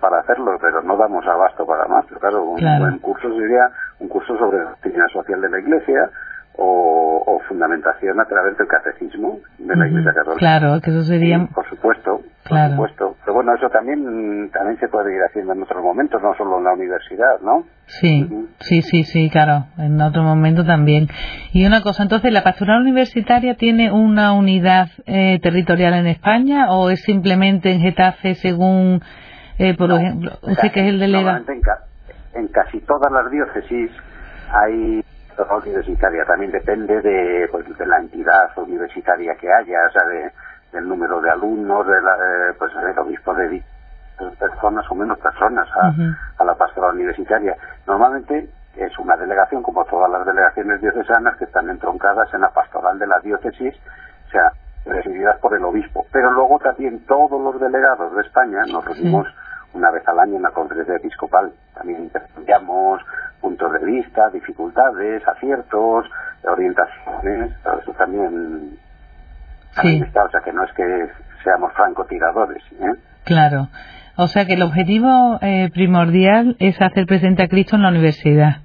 para 0.00 0.18
hacerlo, 0.18 0.58
pero 0.60 0.82
no 0.82 0.96
damos 0.96 1.24
abasto 1.26 1.64
para 1.64 1.86
más. 1.86 2.04
Pero 2.08 2.20
claro, 2.20 2.42
un 2.44 2.58
Claro. 2.58 2.80
buen 2.84 2.98
curso 2.98 3.28
sería 3.38 3.70
un 4.00 4.08
curso 4.08 4.36
sobre 4.36 4.58
la 4.58 4.70
doctrina 4.70 5.06
social 5.12 5.40
de 5.40 5.50
la 5.50 5.58
Iglesia 5.60 6.10
o, 6.56 7.22
o 7.24 7.38
fundamentación 7.48 8.18
a 8.20 8.24
través 8.24 8.58
del 8.58 8.66
catecismo 8.66 9.38
de 9.58 9.76
la. 9.76 9.86
Iglesia 9.86 10.12
Católica. 10.14 10.38
claro, 10.40 10.80
que 10.82 10.90
eso 10.90 11.02
sería... 11.04 11.38
Sí, 11.38 11.46
por 11.54 11.68
supuesto, 11.68 12.20
Claro. 12.42 12.76
por 12.76 12.88
supuesto. 12.90 13.07
Bueno, 13.38 13.54
eso 13.54 13.68
también 13.70 14.50
también 14.52 14.80
se 14.80 14.88
puede 14.88 15.14
ir 15.14 15.22
haciendo 15.22 15.52
en 15.52 15.62
otros 15.62 15.80
momentos, 15.80 16.20
no 16.20 16.34
solo 16.34 16.58
en 16.58 16.64
la 16.64 16.72
universidad, 16.72 17.38
¿no? 17.40 17.62
Sí, 17.86 18.28
sí, 18.58 18.82
sí, 18.82 19.04
sí, 19.04 19.30
claro, 19.30 19.66
en 19.78 20.00
otro 20.00 20.24
momento 20.24 20.64
también. 20.64 21.06
Y 21.52 21.64
una 21.64 21.80
cosa, 21.80 22.02
entonces, 22.02 22.32
¿la 22.32 22.42
pastoral 22.42 22.82
universitaria 22.82 23.54
tiene 23.54 23.92
una 23.92 24.32
unidad 24.32 24.88
eh, 25.06 25.38
territorial 25.40 25.94
en 25.94 26.08
España 26.08 26.72
o 26.72 26.90
es 26.90 27.00
simplemente 27.02 27.70
en 27.70 27.80
Getafe 27.80 28.34
según, 28.34 29.02
eh, 29.58 29.74
por 29.76 29.88
No, 29.88 29.98
ejemplo, 29.98 30.32
usted 30.42 30.72
que 30.72 30.80
es 30.80 30.88
el 30.88 30.98
delegado? 30.98 31.38
En, 31.48 31.60
ca- 31.60 31.84
en 32.34 32.48
casi 32.48 32.80
todas 32.80 33.12
las 33.12 33.30
diócesis 33.30 33.92
hay 34.50 35.00
universitaria. 35.64 36.24
También 36.26 36.50
depende 36.50 37.00
de, 37.00 37.46
pues, 37.52 37.64
de 37.78 37.86
la 37.86 37.98
entidad 37.98 38.50
universitaria 38.56 39.32
que 39.40 39.46
haya, 39.46 39.78
o 39.88 39.92
sea, 39.92 40.08
de- 40.08 40.32
del 40.72 40.88
número 40.88 41.20
de 41.20 41.30
alumnos, 41.30 41.86
de 41.86 42.00
la, 42.02 42.14
eh, 42.14 42.54
pues 42.58 42.72
el 42.74 42.98
obispo 42.98 43.34
de 43.34 43.62
personas 44.38 44.84
o 44.90 44.94
menos 44.94 45.18
personas 45.18 45.68
a, 45.76 46.42
a 46.42 46.44
la 46.44 46.54
pastoral 46.54 46.94
universitaria. 46.94 47.56
Normalmente 47.86 48.48
es 48.76 48.98
una 48.98 49.16
delegación, 49.16 49.62
como 49.62 49.84
todas 49.84 50.10
las 50.10 50.24
delegaciones 50.26 50.80
diocesanas, 50.80 51.36
que 51.36 51.44
están 51.44 51.68
entroncadas 51.68 52.32
en 52.34 52.40
la 52.40 52.50
pastoral 52.50 52.98
de 52.98 53.06
la 53.06 53.20
diócesis, 53.20 53.74
o 54.26 54.30
sea, 54.30 54.52
presididas 54.84 55.38
por 55.38 55.54
el 55.54 55.64
obispo. 55.64 56.06
Pero 56.12 56.30
luego 56.32 56.58
también 56.58 57.04
todos 57.06 57.40
los 57.40 57.60
delegados 57.60 58.14
de 58.14 58.22
España 58.22 58.62
nos 58.70 58.84
reunimos 58.84 59.26
una 59.74 59.90
vez 59.90 60.06
al 60.08 60.18
año 60.18 60.36
en 60.36 60.42
la 60.42 60.50
conferencia 60.50 60.96
episcopal. 60.96 61.52
También 61.74 62.04
intercambiamos 62.04 63.02
puntos 63.40 63.72
de 63.72 63.84
vista, 63.84 64.30
dificultades, 64.30 65.26
aciertos, 65.26 66.06
orientaciones, 66.44 67.62
todo 67.62 67.78
eso 67.78 67.92
también, 67.92 68.78
también 69.82 70.02
Sí. 70.02 70.08
está. 70.08 70.24
O 70.24 70.30
sea, 70.30 70.40
que 70.40 70.52
no 70.52 70.64
es 70.64 70.72
que 70.72 71.08
seamos 71.44 71.72
francotiradores, 71.72 72.62
¿eh? 72.80 72.94
Claro. 73.24 73.68
O 74.16 74.26
sea 74.26 74.46
que 74.46 74.54
el 74.54 74.62
objetivo 74.62 75.38
eh, 75.42 75.70
primordial 75.72 76.56
es 76.58 76.80
hacer 76.80 77.06
presente 77.06 77.42
a 77.44 77.48
Cristo 77.48 77.76
en 77.76 77.82
la 77.82 77.88
universidad. 77.90 78.56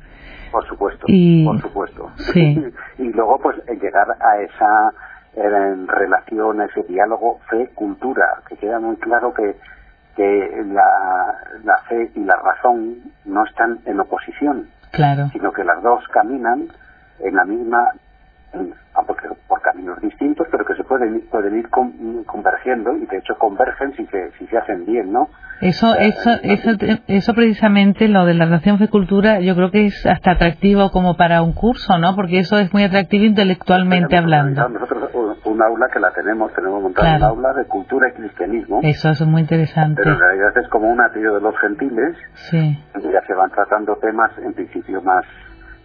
Por 0.52 0.67
supuesto, 0.67 1.06
Y- 1.08 1.45
por 1.45 1.62
supuesto. 1.62 2.12
sí. 2.34 2.63
y 2.99 3.04
luego, 3.13 3.39
pues, 3.39 3.58
llegar 3.82 4.08
a 4.19 4.41
esa 4.41 4.91
eh, 5.36 5.76
relación, 5.88 6.62
ese 6.62 6.84
diálogo 6.84 7.39
fe-cultura, 7.49 8.26
que 8.47 8.56
queda 8.58 8.80
muy 8.80 8.95
claro 8.97 9.34
que, 9.34 9.56
que 10.15 10.63
la, 10.67 11.36
la 11.63 11.78
fe 11.89 12.12
y 12.15 12.19
la 12.23 12.36
razón 12.36 12.97
no 13.26 13.43
están 13.45 13.80
en 13.86 13.99
oposición, 13.99 14.67
Claro, 14.91 15.30
sino 15.34 15.52
que 15.52 15.63
las 15.63 15.82
dos 15.82 16.08
caminan 16.10 16.67
en 17.19 17.36
la 17.36 17.45
misma, 17.45 17.89
pueden, 21.30 21.60
ir- 21.60 21.70
con- 21.70 22.24
convergiendo 22.26 22.96
y 22.98 23.06
de 23.06 23.18
hecho 23.18 23.36
convergen 23.38 23.94
si 23.96 24.06
se, 24.08 24.32
si 24.38 24.48
se 24.48 24.58
hacen 24.58 24.86
bien, 24.86 25.12
¿no? 25.12 25.28
Eso, 25.62 25.96
eso, 25.96 26.32
eso, 26.44 26.72
eso 27.08 27.34
precisamente, 27.34 28.10
lo 28.10 28.26
de 28.26 28.34
la 28.34 28.46
relación 28.46 28.80
fe-cultura, 28.80 29.39
yo 29.39 29.56
creo 29.56 29.72
que 29.72 29.86
es 29.86 30.06
hasta 30.06 30.32
atractivo 30.32 30.92
como 30.92 31.16
para 31.16 31.42
un 31.42 31.54
curso, 31.54 31.98
¿no? 32.00 32.16
Porque 32.18 32.39
eso 32.39 32.58
es 32.58 32.74
muy 32.74 32.84
atractivo 32.84 33.24
intelectualmente 33.24 34.08
Tenemos 34.10 34.24
hablando. 34.34 34.70
Nosotros 34.70 35.10
un, 35.46 35.62
aula 35.62 35.88
que 35.94 36.00
la 36.00 36.12
tenemos, 36.12 36.52
tenemos 36.54 36.82
montado 36.82 37.08
Claro. 37.08 37.34
un 37.36 37.46
aula 37.46 37.54
de 37.54 37.66
cultura 37.66 38.10
y 38.10 38.12
cristianismo, 38.13 38.82
Eso, 38.84 39.10
eso 39.10 39.24
es 39.24 39.30
muy 39.30 39.42
interesante. 39.42 40.02
pero 40.04 40.16
en 40.16 40.20
realidad 40.20 40.58
es 40.58 40.68
como 40.68 40.89
un 40.89 41.00
atrio 41.00 41.36
de 41.36 41.42
los 41.42 41.58
gentiles, 41.60 42.18
Sí, 42.34 42.78
donde 42.94 43.13
ya 43.13 43.22
se 43.26 43.34
van 43.34 43.50
tratando 43.52 43.96
temas 43.98 44.32
en 44.39 44.54
principio 44.54 45.02
más, 45.02 45.24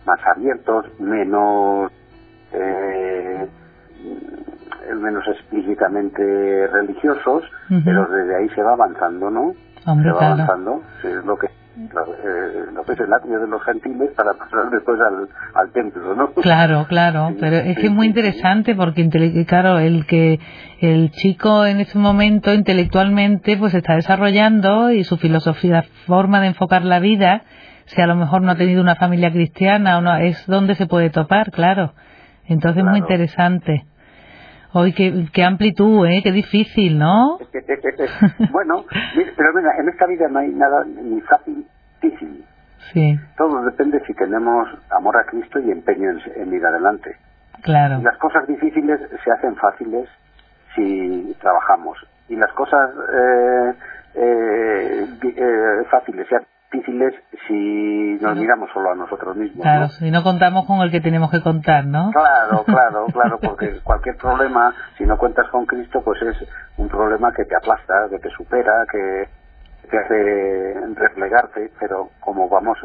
más 0.07 0.18
abiertos, 0.35 0.87
menos, 0.98 1.92
eh, 2.52 3.46
menos 4.96 5.24
explícitamente 5.29 6.66
religiosos, 6.68 7.42
pero 7.85 8.07
desde 8.07 8.37
ahí 8.37 8.48
se 8.51 8.62
va 8.62 8.72
avanzando, 8.72 9.31
¿no? 9.31 9.53
Hombre, 9.87 10.09
se 10.09 10.12
va 10.12 10.18
claro. 10.18 10.35
avanzando, 10.35 10.83
es 11.05 11.24
lo 11.24 11.37
que 11.37 11.48
lo, 12.74 12.85
que 12.85 12.92
es 12.92 13.01
el 13.01 13.12
atrio 13.12 13.40
de 13.40 13.46
los 13.46 13.62
gentiles 13.62 14.11
para 14.16 14.35
pasar 14.35 14.70
después 14.70 14.98
al, 15.01 15.29
al 15.55 15.70
templo, 15.70 16.14
¿no? 16.14 16.33
Claro, 16.33 16.87
claro, 16.88 17.35
pero 17.38 17.57
es 17.57 17.79
que 17.79 17.87
es 17.87 17.92
muy 17.92 18.07
interesante 18.07 18.74
porque, 18.74 19.09
claro, 19.46 19.79
el 19.79 20.07
que 20.07 20.40
el 20.81 21.11
chico 21.12 21.66
en 21.66 21.81
ese 21.81 21.98
momento 21.98 22.53
intelectualmente 22.53 23.57
pues 23.57 23.74
está 23.74 23.94
desarrollando 23.94 24.90
y 24.90 25.05
su 25.05 25.16
filosofía, 25.18 25.85
forma 26.07 26.40
de 26.40 26.48
enfocar 26.48 26.85
la 26.85 26.98
vida, 26.98 27.42
si 27.87 28.01
a 28.01 28.07
lo 28.07 28.16
mejor 28.16 28.42
no 28.42 28.53
ha 28.53 28.57
tenido 28.57 28.83
una 28.83 28.96
familia 28.96 29.31
cristiana 29.31 29.98
o 29.98 30.01
no, 30.01 30.16
es 30.16 30.46
donde 30.46 30.74
se 30.74 30.87
puede 30.87 31.11
topar, 31.11 31.51
claro. 31.51 31.94
Entonces 32.46 32.83
es 32.83 32.88
muy 32.88 32.98
interesante. 32.98 33.85
Hoy 34.72 34.92
qué, 34.92 35.44
amplitud, 35.44 36.07
¿eh? 36.07 36.20
Qué 36.22 36.31
difícil, 36.31 36.98
¿no? 36.98 37.38
bueno, 38.50 38.85
pero 39.37 39.52
mira, 39.54 39.70
en 39.78 39.88
esta 39.88 40.07
vida 40.07 40.28
no 40.28 40.40
hay 40.40 40.50
nada 40.50 40.85
ni 40.85 41.20
fácil 41.22 41.66
ni 42.02 42.11
difícil. 42.11 42.44
Sí. 42.92 43.18
Todo 43.37 43.62
depende 43.64 44.00
si 44.07 44.14
tenemos 44.14 44.68
amor 44.90 45.16
a 45.16 45.24
Cristo 45.24 45.59
y 45.59 45.70
empeño 45.70 46.11
en, 46.11 46.52
ir 46.52 46.64
adelante. 46.64 47.16
Claro. 47.62 48.00
las 48.02 48.16
cosas 48.18 48.46
difíciles 48.46 49.00
se 49.24 49.33
hacen 49.33 49.57
fáciles 49.57 50.09
si 50.74 51.37
trabajamos. 51.40 51.98
Y 52.28 52.37
las 52.37 52.52
cosas 52.52 52.90
eh, 53.12 53.74
eh, 54.14 55.07
eh 55.24 55.85
fáciles 55.90 56.28
se 56.28 56.37
hacen 56.37 56.57
difíciles 56.70 57.14
si 57.46 58.18
nos 58.20 58.37
miramos 58.37 58.70
solo 58.72 58.90
a 58.90 58.94
nosotros 58.94 59.37
mismos. 59.37 59.62
Claro, 59.62 59.88
si 59.88 60.11
no 60.11 60.22
contamos 60.22 60.66
con 60.66 60.81
el 60.81 60.90
que 60.90 61.00
tenemos 61.00 61.31
que 61.31 61.40
contar, 61.40 61.87
¿no? 61.87 62.11
Claro, 62.12 62.64
claro, 62.66 63.07
claro, 63.12 63.38
porque 63.40 63.81
cualquier 63.83 64.16
problema, 64.16 64.74
si 64.96 65.04
no 65.04 65.16
cuentas 65.16 65.48
con 65.48 65.66
Cristo, 65.66 66.02
pues 66.04 66.20
es 66.22 66.37
un 66.76 66.88
problema 66.88 67.33
que 67.33 67.44
te 67.44 67.57
aplasta, 67.57 68.09
que 68.11 68.18
te 68.18 68.31
supera, 68.31 68.85
que 68.90 69.28
te 69.90 69.98
hace 69.98 70.74
replegarte, 70.94 71.70
pero 71.81 72.11
como 72.20 72.48
vamos, 72.48 72.78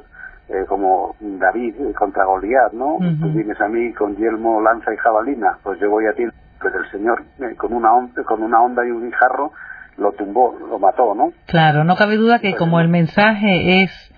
eh, 0.48 0.65
como 0.67 1.15
David 1.19 1.76
contra 1.98 2.26
Goliat, 2.26 2.74
¿no? 2.74 2.98
Tú 3.19 3.32
vienes 3.34 3.60
a 3.60 3.67
mí 3.67 3.93
con 3.93 4.15
yelmo, 4.15 4.62
lanza 4.62 4.93
y 4.93 4.98
jabalina, 4.98 5.58
pues 5.63 5.80
yo 5.80 5.89
voy 5.89 6.06
a 6.06 6.13
ti, 6.13 6.24
pues 6.62 6.74
el 6.74 6.89
Señor 6.91 7.24
eh, 7.39 7.56
con 7.58 7.74
una 7.74 7.93
onda, 7.93 8.24
con 8.24 8.41
una 8.41 8.62
onda 8.62 8.86
y 8.86 8.91
un 8.91 9.04
guijarro 9.04 9.52
lo 9.97 10.12
tumbó, 10.13 10.56
lo 10.69 10.79
mató, 10.79 11.13
¿no? 11.15 11.32
Claro, 11.47 11.84
no 11.84 11.95
cabe 11.95 12.17
duda 12.17 12.39
que 12.39 12.56
como 12.56 12.79
el 12.79 12.89
mensaje 12.89 13.84
es 13.84 14.13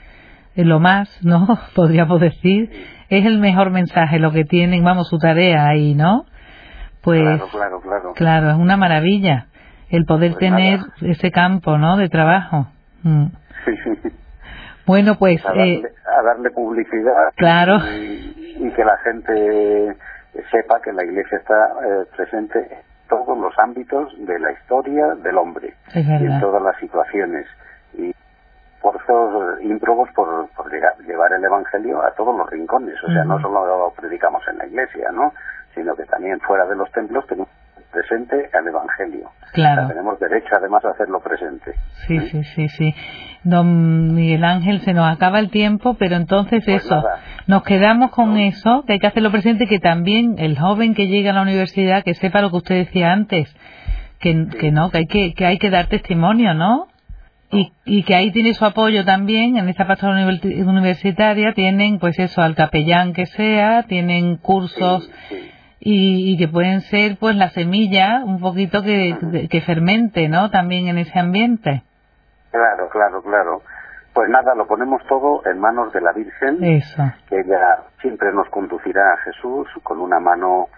lo 0.56 0.80
más, 0.80 1.10
¿no? 1.24 1.60
Podríamos 1.76 2.20
decir, 2.20 2.70
es 3.10 3.26
el 3.26 3.40
mejor 3.40 3.72
mensaje, 3.72 4.20
lo 4.20 4.32
que 4.32 4.46
tienen, 4.46 4.84
vamos, 4.84 5.10
su 5.10 5.18
tarea 5.18 5.68
ahí, 5.68 5.94
¿no? 5.94 6.26
Pues, 7.02 7.22
claro, 7.22 7.50
claro, 7.50 7.82
claro. 7.82 8.14
Claro, 8.14 8.50
es 8.50 8.56
una 8.56 8.78
maravilla 8.78 9.48
el 9.90 10.06
poder 10.06 10.32
pues 10.32 10.40
tener 10.40 10.80
ese 11.02 11.32
campo, 11.32 11.78
¿no? 11.78 11.98
De 11.98 12.10
trabajo. 12.10 12.68
Mm. 13.04 13.28
Bueno, 14.86 15.16
pues... 15.18 15.44
A 15.44 15.50
darle, 15.50 15.74
eh, 15.74 15.84
a 16.06 16.24
darle 16.24 16.52
publicidad. 16.52 17.34
Claro. 17.36 17.78
Y, 17.78 18.72
que 18.76 18.84
la 18.84 18.98
gente 19.00 19.96
sepa 20.52 20.80
que 20.84 20.94
la 20.94 21.04
Iglesia 21.04 21.38
está 21.38 21.68
eh, 21.84 22.06
presente 22.16 22.84
los 23.46 23.58
ámbitos 23.60 24.14
de 24.26 24.40
la 24.40 24.52
historia 24.52 25.16
del 25.16 25.38
hombre. 25.38 25.74
y 25.94 26.00
en 26.00 26.40
todas 26.40 26.62
las 26.62 26.76
situaciones. 26.78 27.46
Y 27.94 28.14
esfuerzos 28.76 29.62
ímprobos 29.62 30.10
por, 30.14 30.48
por 30.50 30.72
llevar 30.72 31.34
el 31.34 31.44
Evangelio 31.44 32.02
a 32.04 32.12
todos 32.12 32.36
los 32.36 32.50
rincones. 32.50 32.96
O 33.04 33.08
sea, 33.08 33.24
no 33.24 33.40
solo 33.40 33.66
lo 33.66 33.92
predicamos 33.92 34.44
en 34.48 34.58
la 34.58 34.66
iglesia, 34.66 35.12
¿no? 35.12 35.34
Sino 35.74 35.96
que 35.96 36.06
también 36.06 36.40
fuera 36.42 36.66
de 36.66 36.76
los 36.76 36.92
templos 36.92 37.26
tenemos 37.28 37.50
presente 37.96 38.50
el 38.54 38.68
Evangelio. 38.68 39.32
Claro. 39.54 39.88
tenemos 39.88 40.20
derecho 40.20 40.50
además 40.58 40.84
a 40.84 40.90
hacerlo 40.90 41.22
presente. 41.22 41.74
Sí, 42.08 42.20
sí, 42.20 42.44
sí, 42.44 42.68
sí. 42.68 42.96
Don 43.44 44.14
Miguel 44.16 44.44
Ángel, 44.44 44.82
se 44.82 44.94
nos 44.94 45.10
acaba 45.10 45.40
el 45.40 45.50
tiempo, 45.50 45.94
pero 45.94 46.16
entonces 46.16 46.64
pues 46.66 46.84
eso, 46.84 47.04
nos 47.48 47.64
quedamos 47.64 48.12
con 48.12 48.38
eso, 48.38 48.84
que 48.86 48.94
hay 48.94 49.00
que 49.00 49.08
hacerlo 49.08 49.32
presente, 49.32 49.68
que 49.68 49.80
también 49.80 50.36
el 50.40 50.58
joven 50.58 50.94
que 50.94 51.08
llega 51.08 51.32
a 51.32 51.34
la 51.34 51.44
universidad, 51.44 52.04
que 52.04 52.16
sepa 52.16 52.42
lo 52.42 52.50
que 52.50 52.58
usted 52.58 52.76
decía 52.76 53.14
antes, 53.14 53.56
que, 54.20 54.48
que 54.60 54.72
no, 54.72 54.90
que 54.90 54.98
hay 54.98 55.06
que, 55.06 55.34
que 55.34 55.46
hay 55.46 55.58
que 55.58 55.70
dar 55.70 55.88
testimonio, 55.88 56.54
¿no? 56.54 56.88
Y, 57.52 57.72
y, 57.86 58.04
que 58.04 58.16
ahí 58.16 58.32
tiene 58.32 58.56
su 58.56 58.66
apoyo 58.66 59.06
también 59.06 59.56
en 59.56 59.70
esta 59.70 59.86
pastoral 59.86 60.42
universitaria 60.66 61.54
tienen 61.54 62.00
pues 62.00 62.18
eso 62.18 62.42
al 62.42 62.56
capellán 62.56 63.14
que 63.14 63.28
sea 63.28 63.84
tienen 63.84 64.38
cursos 64.38 65.08
Y, 65.88 66.36
que 66.40 66.48
pueden 66.48 66.82
ser 66.82 67.18
pues 67.20 67.36
la 67.36 67.50
semilla 67.50 68.24
un 68.26 68.40
poquito 68.40 68.82
que, 68.82 69.48
que 69.52 69.62
fermente 69.62 70.28
no 70.28 70.50
también 70.50 70.88
en 70.88 70.98
ese 70.98 71.20
ambiente. 71.20 71.84
Claro 72.52 72.90
claro 72.90 73.22
claro. 73.22 73.62
Pues 74.14 74.30
nada 74.30 74.56
lo 74.56 74.66
ponemos 74.66 75.06
todo 75.08 75.46
en 75.46 75.60
manos 75.60 75.94
de 75.94 76.02
la 76.02 76.12
Virgen 76.14 76.64
eso. 76.64 77.04
que 77.30 77.40
ella 77.40 77.84
siempre 78.02 78.34
nos 78.34 78.50
conducirá 78.50 79.14
a 79.14 79.18
Jesús 79.18 79.68
con 79.84 80.00
una 80.00 80.20
mano 80.20 80.70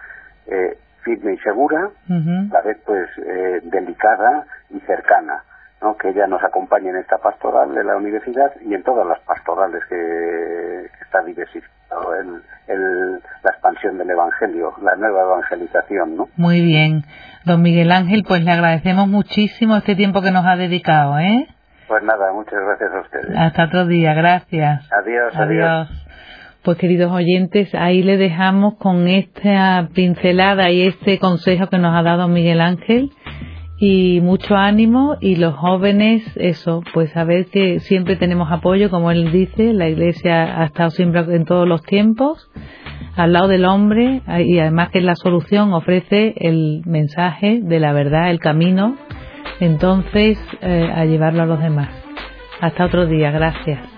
eh, 0.46 0.78
firme 1.04 1.34
y 1.34 1.38
segura 1.38 1.90
a 2.10 2.54
la 2.54 2.62
vez 2.62 2.78
pues 2.86 3.08
eh, 3.18 3.62
delicada 3.64 4.46
y 4.72 4.80
cercana 4.82 5.44
que 5.98 6.10
ella 6.10 6.28
nos 6.28 6.44
acompañe 6.44 6.90
en 6.90 6.98
esta 6.98 7.18
pastoral 7.18 7.74
de 7.74 7.84
la 7.84 7.96
universidad 7.96 8.54
y 8.62 8.74
en 8.74 8.84
todas 8.84 9.06
las 9.06 9.20
pastorales 9.22 9.84
que, 9.88 10.90
está 11.02 11.22
el, 12.68 13.22
la 13.44 13.52
expansión 13.52 13.98
del 13.98 14.10
Evangelio, 14.10 14.74
la 14.82 14.96
nueva 14.96 15.22
evangelización. 15.24 16.18
¿no? 16.18 16.30
Muy 16.36 16.62
bien. 16.62 17.04
Don 17.46 17.62
Miguel 17.62 17.92
Ángel, 17.92 18.24
pues 18.28 18.44
le 18.44 18.52
agradecemos 18.52 19.08
muchísimo 19.08 19.78
este 19.78 19.96
tiempo 19.96 20.22
que 20.22 20.32
nos 20.32 20.46
ha 20.46 20.56
dedicado. 20.56 21.18
¿eh? 21.20 21.48
Pues 21.88 22.04
nada, 22.04 22.34
muchas 22.34 22.60
gracias 22.60 22.92
a 22.94 23.00
ustedes. 23.00 23.38
Hasta 23.38 23.66
otro 23.66 23.86
día, 23.86 24.14
gracias. 24.14 24.90
Adiós, 24.92 25.36
adiós. 25.36 26.04
Pues 26.64 26.78
queridos 26.78 27.12
oyentes, 27.14 27.74
ahí 27.76 28.04
le 28.04 28.18
dejamos 28.18 28.76
con 28.78 29.08
esta 29.08 29.88
pincelada 29.94 30.70
y 30.70 30.86
este 30.86 31.18
consejo 31.18 31.68
que 31.68 31.78
nos 31.78 31.98
ha 31.98 32.04
dado 32.04 32.28
Miguel 32.28 32.60
Ángel 32.60 33.10
y 33.78 34.22
mucho 34.22 34.56
ánimo 34.56 35.18
y 35.22 35.36
los 35.36 35.54
jóvenes 35.56 36.24
eso 36.36 36.82
pues 36.94 37.12
saber 37.12 37.46
que 37.48 37.80
siempre 37.80 38.16
tenemos 38.16 38.52
apoyo 38.52 38.90
como 38.90 39.12
él 39.12 39.32
dice 39.32 39.74
la 39.74 39.88
iglesia 39.88 40.62
ha 40.62 40.66
estado 40.66 40.90
siempre 40.90 41.22
en 41.36 41.46
todos 41.46 41.68
los 41.68 41.84
tiempos 41.84 42.50
al 43.16 43.34
lado 43.34 43.48
del 43.48 43.66
hombre 43.66 44.22
y 44.46 44.60
además 44.60 44.90
que 44.90 45.02
la 45.02 45.16
solución 45.16 45.74
ofrece 45.74 46.34
el 46.38 46.82
mensaje 46.86 47.60
de 47.62 47.80
la 47.80 47.94
verdad 47.94 48.32
el 48.32 48.40
camino 48.40 48.96
entonces 49.60 50.40
eh, 50.62 50.92
a 50.94 51.06
llevarlo 51.06 51.44
a 51.44 51.46
los 51.48 51.60
demás. 51.60 51.90
Hasta 52.62 52.86
otro 52.86 53.06
día 53.06 53.32
gracias 53.32 53.97